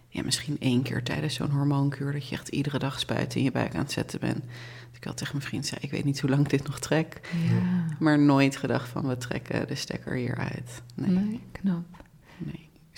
[0.09, 2.13] ja, misschien één keer tijdens zo'n hormoonkuur...
[2.13, 4.45] dat je echt iedere dag spuiten in je buik aan het zetten bent.
[4.93, 7.21] Ik had tegen mijn vriend zei, ik weet niet hoe lang ik dit nog trek.
[7.49, 7.97] ja.
[7.99, 10.83] Maar nooit gedacht van, we trekken de stekker hieruit.
[10.95, 11.11] Nee.
[11.11, 11.85] Nee, knap.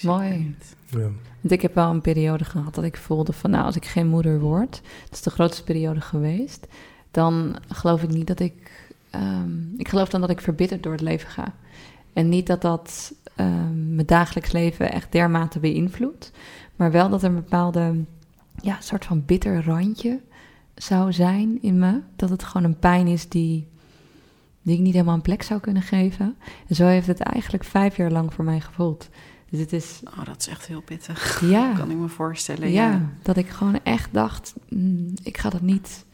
[0.03, 0.57] Mooi.
[0.87, 0.99] Ja.
[1.41, 4.07] Want ik heb wel een periode gehad dat ik voelde van, nou, als ik geen
[4.07, 6.67] moeder word, dat is de grootste periode geweest,
[7.11, 11.01] dan geloof ik niet dat ik, ehm, ik geloof dan dat ik verbitterd door het
[11.01, 11.55] leven ga.
[12.13, 16.33] En niet dat dat ehm, mijn dagelijks leven echt dermate beïnvloedt,
[16.77, 18.05] maar wel dat er een bepaalde,
[18.63, 20.21] ja, soort van bitter randje
[20.75, 22.01] zou zijn in me.
[22.17, 23.67] Dat het gewoon een pijn is die,
[24.63, 26.37] die ik niet helemaal een plek zou kunnen geven.
[26.69, 29.09] En zo heeft het eigenlijk vijf jaar lang voor mij gevoeld.
[29.51, 31.41] Dus het is, Oh, dat is echt heel pittig.
[31.45, 32.71] ja, Kan ik me voorstellen.
[32.71, 33.11] ja, Ja.
[33.23, 36.05] dat ik gewoon echt dacht, mm, ik ga dat niet,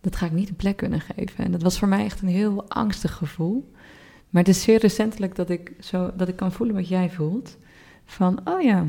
[0.00, 1.44] dat ga ik niet een plek kunnen geven.
[1.44, 3.72] En dat was voor mij echt een heel angstig gevoel.
[4.30, 7.56] Maar het is zeer recentelijk dat ik, zo, dat ik kan voelen wat jij voelt.
[8.04, 8.84] Van, oh ja,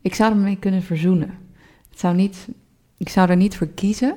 [0.00, 1.38] ik zou ermee kunnen verzoenen.
[1.90, 2.48] Het zou niet,
[2.96, 4.16] ik zou er niet voor kiezen.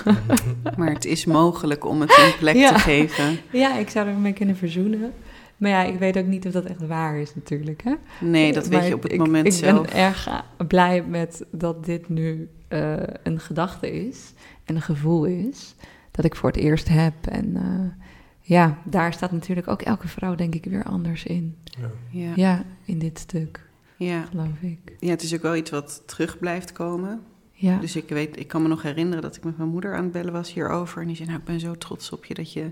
[0.76, 2.72] Maar het is mogelijk om het een plek Ja.
[2.72, 3.38] te geven.
[3.52, 5.12] Ja, ik zou ermee kunnen verzoenen.
[5.60, 7.82] Maar ja, ik weet ook niet of dat echt waar is natuurlijk.
[7.82, 7.94] Hè?
[8.20, 9.86] Nee, dat weet Maar je op het ik, moment ik zelf.
[9.86, 14.32] ben erg blij met dat dit nu eh, een gedachte is
[14.64, 15.74] en een gevoel is.
[16.10, 17.14] Dat ik voor het eerst heb.
[17.26, 18.04] En eh,
[18.40, 21.56] ja, daar staat natuurlijk ook elke vrouw denk ik weer anders in.
[21.64, 21.90] Ja.
[22.10, 22.32] Ja.
[22.36, 24.22] Ja, in dit stuk, Ja.
[24.30, 24.78] geloof ik.
[24.98, 27.20] ja, het is ook wel iets wat terug blijft komen.
[27.52, 30.02] Ja, Dus ik, weet, ik kan me nog herinneren dat ik met mijn moeder aan
[30.02, 31.00] het bellen was hierover.
[31.00, 32.70] En die zei, nou, ik ben zo trots op je dat je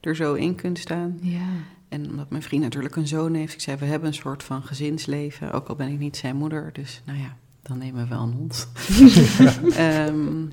[0.00, 1.18] er zo in kunt staan.
[1.20, 1.46] ja,
[1.90, 4.62] En omdat mijn vriend natuurlijk een zoon heeft, ik zei, we hebben een soort van
[4.62, 5.52] gezinsleven.
[5.52, 8.32] Ook al ben ik niet zijn moeder, dus nou ja, dan nemen we wel een
[8.32, 8.68] hond.
[9.76, 10.46] Ehm,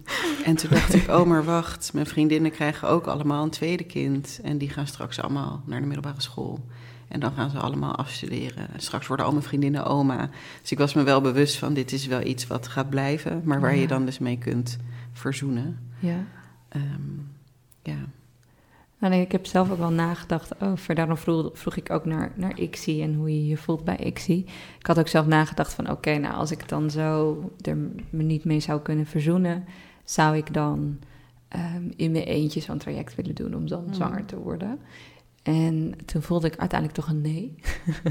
[0.45, 4.39] en toen dacht ik, oh maar wacht, mijn vriendinnen krijgen ook allemaal een tweede kind.
[4.43, 6.65] En die gaan straks allemaal naar de middelbare school.
[7.07, 8.73] En dan gaan ze allemaal afstuderen.
[8.73, 10.29] En straks worden al mijn vriendinnen oma.
[10.61, 13.41] Dus ik was me wel bewust van, dit is wel iets wat gaat blijven.
[13.43, 13.81] Maar waar Ja.
[13.81, 14.77] je dan dus mee kunt
[15.13, 15.79] verzoenen.
[15.99, 16.23] ja.
[16.69, 16.83] Ehm,
[17.83, 17.97] ja.
[18.99, 20.95] Nou, nee, ik heb zelf ook wel nagedacht over.
[20.95, 24.45] Daarom vroeg, vroeg ik ook naar, naar ICSI en hoe je je voelt bij ICSI.
[24.79, 25.91] Ik had ook zelf nagedacht van...
[25.91, 27.77] oké, nou, als ik dan zo er
[28.09, 29.65] me niet mee zou kunnen verzoenen...
[30.03, 30.99] zou ik dan
[31.47, 33.55] ehm, in mijn eentje zo'n traject willen doen...
[33.55, 33.93] om dan Mhm.
[33.93, 34.79] zwanger te worden.
[35.43, 37.55] En toen voelde ik uiteindelijk toch een nee.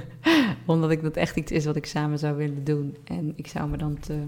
[0.66, 2.96] Omdat ik dat echt iets is wat ik samen zou willen doen.
[3.04, 4.22] En ik zou me dan te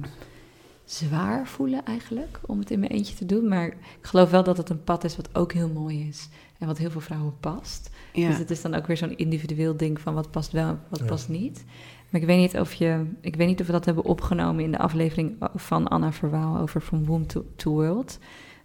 [0.89, 3.49] zwaar voelen eigenlijk om het in mijn eentje te doen.
[3.49, 6.29] Maar ik geloof wel dat het een pad is wat ook heel mooi is.
[6.59, 7.91] En wat heel veel vrouwen past.
[8.13, 8.29] Ja.
[8.29, 10.99] Dus het is dan ook weer zo'n individueel ding van wat past wel en wat
[10.99, 11.05] Ja.
[11.07, 11.65] past niet.
[12.11, 14.71] Maar ik weet niet of je, ik weet niet of we dat hebben opgenomen in
[14.71, 18.19] de aflevering van Anna Verwaal over From Womb to, to World.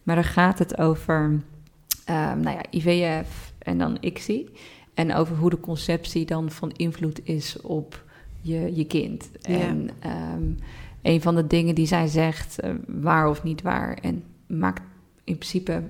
[0.04, 1.42] Maar daar gaat het over,
[2.06, 4.50] ehm, nou ja, IVF en dan ICSI.
[4.94, 8.04] En over hoe de conceptie dan van invloed is op
[8.42, 9.30] je, je kind.
[9.42, 9.60] Ja.
[9.60, 10.44] En ehm,
[11.04, 13.94] een van de dingen die zij zegt, eh, waar of niet waar.
[13.94, 14.82] En maakt
[15.24, 15.84] in principe,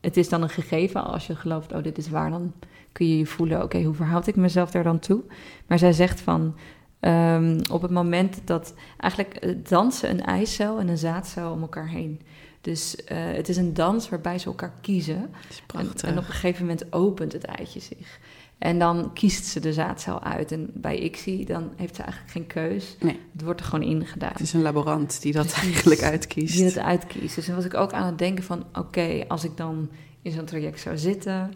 [0.00, 2.52] het is dan een gegeven als je gelooft, oh dit is waar, dan
[2.92, 5.22] kun je je voelen, oké, hoe verhoud ik mezelf daar dan toe?
[5.66, 6.56] Maar zij zegt van,
[7.00, 11.88] ehm, op het moment dat eigenlijk eh, dansen een eicel en een zaadcel om elkaar
[11.88, 12.20] heen.
[12.60, 15.30] Dus eh, het is een dans waarbij ze elkaar kiezen.
[15.74, 18.20] En, en op een gegeven moment opent het eitje zich.
[18.58, 20.52] En dan kiest ze de zaadcel uit.
[20.52, 22.96] En bij ICSI, dan heeft ze eigenlijk geen keus.
[23.00, 23.20] Nee.
[23.32, 24.32] Het wordt er gewoon ingedaan.
[24.32, 25.64] Het is een laborant die dat Precies.
[25.64, 26.54] eigenlijk uitkiest.
[26.54, 27.34] Die het uitkiest.
[27.34, 28.64] Dus dan was ik ook aan het denken van...
[28.72, 29.90] oké, als ik dan
[30.22, 31.52] in zo'n traject zou zitten...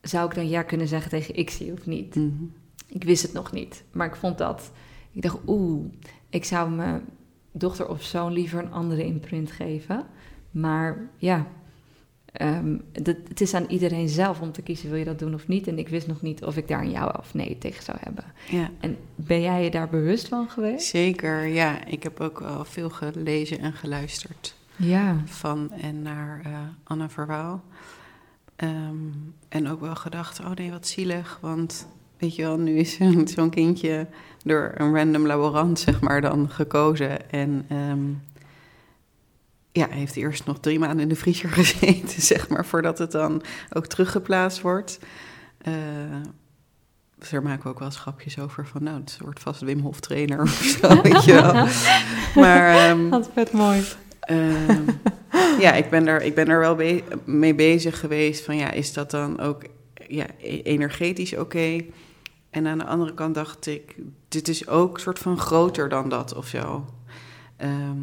[0.00, 2.14] zou ik dan ja kunnen zeggen tegen ICSI of niet?
[2.14, 2.44] Mhm.
[2.86, 3.84] Ik wist het nog niet.
[3.92, 4.70] Maar ik vond dat...
[5.12, 5.84] Ik dacht, oeh,
[6.28, 7.02] ik zou mijn
[7.52, 10.06] dochter of zoon liever een andere imprint geven.
[10.50, 11.46] Maar ja,
[12.32, 14.88] ehm, dat, het is aan iedereen zelf om te kiezen...
[14.90, 15.66] wil je dat doen of niet?
[15.66, 18.24] En ik wist nog niet of ik daar een ja of nee tegen zou hebben.
[18.50, 20.86] Ja, En ben jij je daar bewust van geweest?
[20.86, 21.46] zeker.
[21.46, 25.16] Ja, ik heb ook wel veel gelezen en geluisterd Ja.
[25.24, 26.52] van en naar eh,
[26.84, 27.62] Anna Verwaal.
[28.56, 28.94] Ehm,
[29.48, 31.38] en ook wel gedacht, oh nee, wat zielig.
[31.40, 34.06] Want weet je wel, nu is zo'n zo'n kindje
[34.44, 37.30] door een random laborant, zeg maar, dan gekozen.
[37.30, 37.98] En ehm,
[39.72, 43.10] ja, hij heeft eerst nog drie maanden in de vriezer gezeten, zeg maar, voordat het
[43.12, 43.42] dan
[43.72, 44.98] ook teruggeplaatst wordt.
[45.58, 45.72] Eh,
[47.18, 49.80] dus daar maken we ook wel eens grapjes over van, nou, het wordt vast Wim
[49.80, 50.50] Hof trainer of
[50.80, 51.66] zo, weet je wel.
[52.44, 53.82] Maar ehm, Dat is vet mooi.
[54.20, 54.82] Ehm,
[55.60, 58.92] ja, ik ben er, ik ben er wel be- mee bezig geweest van ja, is
[58.92, 59.62] dat dan ook
[60.08, 61.84] ja, e- energetisch oké?
[62.50, 63.94] En aan de andere kant dacht ik,
[64.28, 66.84] dit is ook soort van groter dan dat of zo.
[67.56, 67.98] Ehm,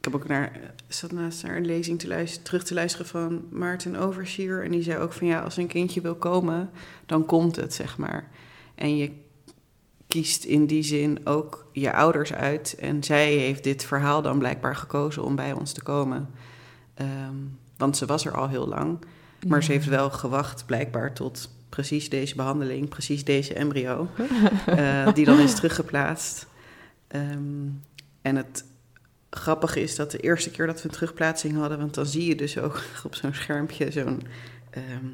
[0.00, 3.44] ik heb ook naar, zat naast naar een lezing te luisteren, terug te luisteren van
[3.50, 4.64] Maarten Oversier.
[4.64, 6.70] En die zei ook van ja, als een kindje wil komen,
[7.06, 8.28] dan komt het, zeg maar.
[8.74, 9.10] En je
[10.08, 12.76] kiest in die zin ook je ouders uit.
[12.78, 16.30] En zij heeft dit verhaal dan blijkbaar gekozen om bij ons te komen.
[16.94, 17.36] Ehm,
[17.76, 18.98] want ze was er al heel lang.
[19.46, 24.08] Maar ze heeft wel gewacht blijkbaar tot precies deze behandeling, precies deze embryo,
[24.66, 26.46] eh, die dan is teruggeplaatst.
[27.06, 27.68] Ehm,
[28.22, 28.64] en het
[29.30, 32.34] grappige is dat de eerste keer dat we een terugplaatsing hadden, want dan zie je
[32.34, 34.22] dus ook op zo'n schermpje zo'n,
[34.70, 35.04] ehm,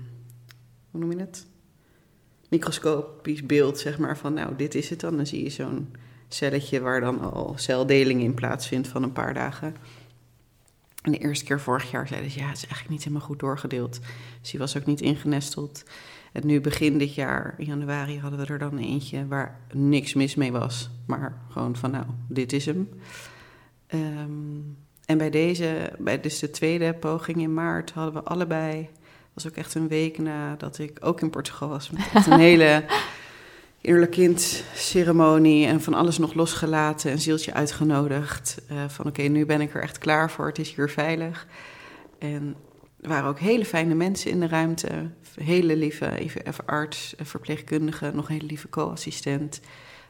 [0.91, 1.47] hoe noem je het?
[2.49, 5.17] Microscopisch beeld, zeg maar, van nou, dit is het dan.
[5.17, 5.95] Dan zie je zo'n
[6.29, 9.77] celletje waar dan al celdeling in plaatsvindt van een paar dagen.
[11.03, 13.39] En de eerste keer vorig jaar zeiden ze, ja, het is eigenlijk niet helemaal goed
[13.39, 14.01] doorgedeeld.
[14.41, 15.85] Dus die was ook niet ingenesteld.
[16.33, 20.35] En nu begin dit jaar, in januari, hadden we er dan eentje waar niks mis
[20.35, 20.91] mee was.
[21.07, 22.89] Maar gewoon van, nou, dit is hem.
[23.97, 24.61] Ehm,
[25.07, 28.89] en bij deze, bij dus de tweede poging in maart, hadden we allebei...
[29.35, 31.91] was ook echt een week nadat ik ook in Portugal was...
[31.91, 32.85] met een hele
[33.81, 38.63] innerlijk kind ceremonie en van alles nog losgelaten, een zieltje uitgenodigd.
[38.73, 41.47] Uh, van oké, nu ben ik er echt klaar voor, het is hier veilig.
[42.19, 42.57] En
[43.01, 45.11] er waren ook hele fijne mensen in de ruimte.
[45.41, 49.61] Hele lieve even arts, verpleegkundige, nog een hele lieve co-assistent.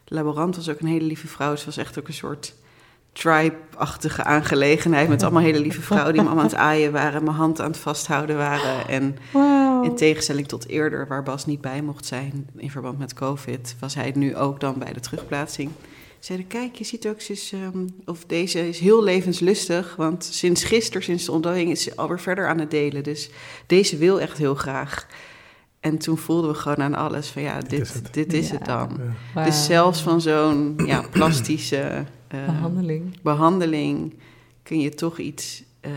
[0.05, 1.57] De laborant was ook een hele lieve vrouw.
[1.57, 2.55] Ze was echt ook een soort
[3.17, 5.09] tribe-achtige aangelegenheid.
[5.09, 7.71] Met allemaal hele lieve vrouwen die me allemaal aan het aaien waren, mijn hand aan
[7.71, 8.89] het vasthouden waren.
[8.89, 9.17] En
[9.83, 13.95] in tegenstelling tot eerder, waar Bas niet bij mocht zijn in verband met COVID, was
[13.95, 15.71] hij nu ook dan bij de terugplaatsing.
[16.19, 21.03] Zeiden, kijk, je ziet ook, is, um, of deze is heel levenslustig, want sinds gisteren,
[21.03, 23.03] sinds de ontdekking, is ze alweer verder aan het delen.
[23.03, 23.31] Dus
[23.67, 25.07] deze wil echt heel graag.
[25.81, 29.01] En toen voelden we gewoon aan alles van ja, dit, dit is het, dan.
[29.45, 32.05] Dus zelfs van zo'n ja, plastische
[32.41, 33.21] uh, behandeling.
[33.23, 34.15] behandeling
[34.63, 35.93] kun je toch iets uh,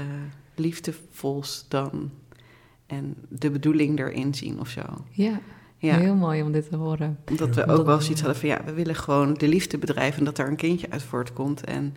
[0.55, 2.11] liefdevols dan
[2.85, 4.81] en de bedoeling erin zien of zo.
[5.09, 5.39] Ja,
[5.77, 5.97] ja.
[5.97, 7.17] heel mooi om dit te horen.
[7.35, 10.25] Dat we ook wel zoiets hadden van ja, we willen gewoon de liefde bedrijven en
[10.25, 11.63] dat daar een kindje uit voortkomt.
[11.63, 11.95] En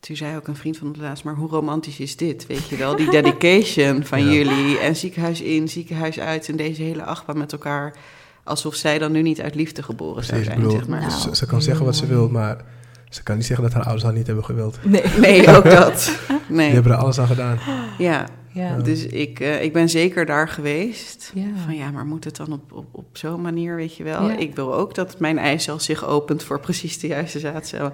[0.00, 2.46] toen zei ook een vriend van de laatst, maar hoe romantisch is dit?
[2.46, 7.04] Weet je wel, die dedication van jullie en ziekenhuis in, ziekenhuis uit en deze hele
[7.04, 7.96] achtbaan met elkaar.
[8.44, 11.10] Alsof zij dan nu niet uit liefde geboren zou zijn, zeg maar.
[11.10, 12.64] ze, ze, kan zeggen wat ze wil, maar
[13.08, 14.78] ze kan niet zeggen dat haar ouders haar niet hebben gewild.
[14.84, 16.18] Nee, nee ook dat.
[16.48, 16.66] Nee.
[16.66, 17.58] Die hebben er alles aan gedaan.
[17.98, 18.76] Ja, ja.
[18.76, 21.32] dus ik, uh, ik ben zeker daar geweest.
[21.34, 21.48] Ja.
[21.64, 24.30] Van ja, maar moet het dan op, op, op zo'n manier, weet je wel?
[24.30, 27.92] Ik wil ook dat mijn eicel zich opent voor precies de juiste zaadcel.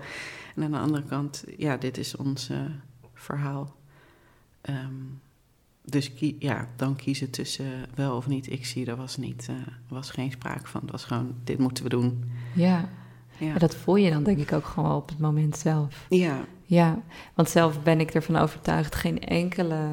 [0.57, 2.59] En aan de andere kant, ja, dit is ons uh,
[3.15, 3.75] verhaal.
[4.69, 5.21] Um,
[5.85, 9.57] dus ja, dan kiezen tussen wel of niet ik zie, er was, niet, uh,
[9.89, 10.81] was geen sprake van.
[10.81, 12.25] Het was gewoon, dit moeten we doen.
[12.55, 12.89] Ja.
[13.39, 13.59] Ja.
[13.59, 16.07] dat voel je dan denk ik ook gewoon op het moment zelf.
[16.09, 16.45] Ja.
[16.67, 17.03] Ja,
[17.35, 19.93] want zelf ben ik ervan overtuigd, geen enkele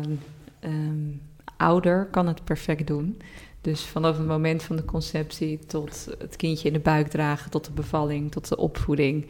[0.63, 1.21] um,
[1.57, 3.21] ouder kan het perfect doen.
[3.61, 7.65] Dus vanaf het moment van de conceptie tot het kindje in de buik dragen, tot
[7.65, 9.27] de bevalling, tot de opvoeding.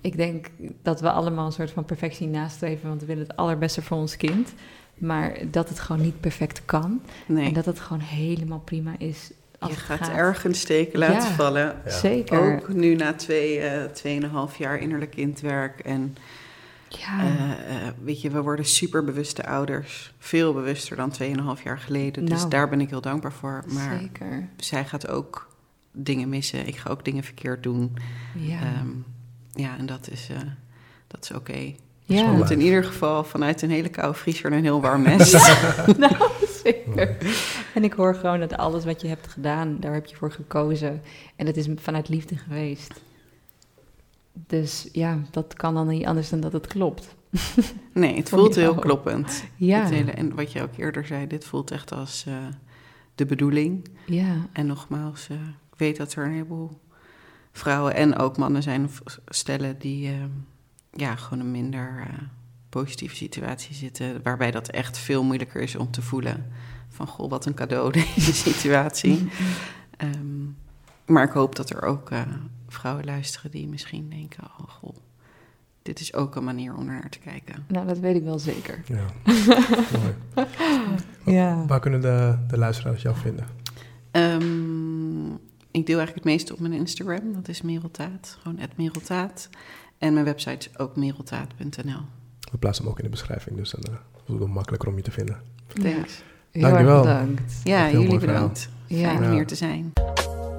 [0.00, 0.50] Ik denk
[0.82, 4.16] dat we allemaal een soort van perfectie nastreven, want we willen het allerbeste voor ons
[4.16, 4.52] kind.
[4.94, 7.00] Maar dat het gewoon niet perfect kan.
[7.26, 7.46] Nee.
[7.46, 9.30] En dat het gewoon helemaal prima is
[9.68, 11.82] je gaat, ergens steken laten vallen.
[11.86, 12.54] Zeker.
[12.54, 15.80] Ook nu na twee, uh, tweeënhalf jaar innerlijk kindwerk.
[15.80, 16.16] En
[16.88, 17.24] ja.
[17.24, 20.12] Uh, uh, weet je, we worden super bewuste ouders.
[20.18, 22.24] Veel bewuster dan tweeënhalf jaar geleden.
[22.24, 23.64] Dus nou, daar ben ik heel dankbaar voor.
[23.66, 24.48] Maar zeker.
[24.56, 25.48] zij gaat ook
[25.92, 26.66] dingen missen.
[26.66, 27.96] Ik ga ook dingen verkeerd doen.
[28.34, 29.04] Ja, um,
[29.54, 30.28] ja en dat is,
[31.06, 31.50] dat is oké.
[31.50, 31.76] Okay.
[32.04, 32.34] Ja.
[32.34, 35.32] Dus in ieder geval vanuit een hele koude vriezer een heel warm nest.
[35.98, 36.16] nou,
[36.64, 37.16] zeker.
[37.74, 41.02] En ik hoor gewoon dat alles wat je hebt gedaan, daar heb je voor gekozen.
[41.36, 43.00] En het is vanuit liefde geweest.
[44.32, 47.14] Dus ja, dat kan dan niet anders dan dat het klopt.
[47.92, 49.44] Nee, het voelt heel kloppend.
[49.56, 49.86] Ja.
[49.86, 52.34] Hele, en wat je ook eerder zei, dit voelt echt als uh,
[53.14, 53.88] de bedoeling.
[54.06, 54.46] Ja.
[54.52, 55.36] En nogmaals, uh,
[55.72, 56.80] ik weet dat er een heleboel
[57.52, 58.90] vrouwen en ook mannen zijn,
[59.26, 60.24] stellen die uh,
[60.92, 62.06] ja, gewoon een minder
[62.70, 64.22] positieve situatie zitten.
[64.22, 66.46] Waarbij dat echt veel moeilijker is om te voelen.
[66.88, 69.28] Van goh, wat een cadeau deze situatie.
[69.98, 70.56] um,
[71.06, 72.10] maar ik hoop dat er ook
[72.68, 74.96] vrouwen luisteren die misschien denken: oh goh,
[75.82, 77.64] dit is ook een manier om naar te kijken.
[77.68, 78.82] Nou, dat weet ik wel zeker.
[78.86, 79.04] Ja,
[81.38, 81.66] ja.
[81.66, 83.46] Waar kunnen de, de luisteraars jou vinden?
[84.12, 85.32] Um,
[85.70, 87.32] ik deel eigenlijk het meeste op mijn Instagram.
[87.32, 88.38] Dat is Mereltaat.
[88.42, 89.48] Gewoon Mereltaat.
[89.98, 92.19] En mijn website is ook mereltaat.nl.
[92.50, 95.02] We plaatsen hem ook in de beschrijving, dus dan uh, is het makkelijker om je
[95.02, 95.36] te vinden.
[95.82, 96.22] Thanks.
[96.50, 96.60] Ja.
[96.60, 97.02] Dankjewel.
[97.02, 97.60] Bedankt.
[97.64, 98.68] Ja, jullie bedankt.
[98.88, 99.92] Fijn om hier te zijn.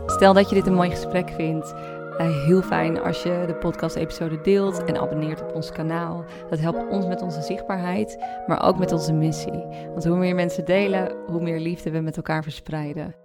[0.05, 1.73] Stel dat je dit een mooi gesprek vindt
[2.19, 6.25] uh, heel fijn als je de podcast-episode deelt en abonneert op ons kanaal.
[6.49, 8.17] Dat helpt ons met onze zichtbaarheid,
[8.47, 9.65] maar ook met onze missie.
[9.91, 13.15] Want hoe meer mensen delen, hoe meer liefde we met elkaar verspreiden.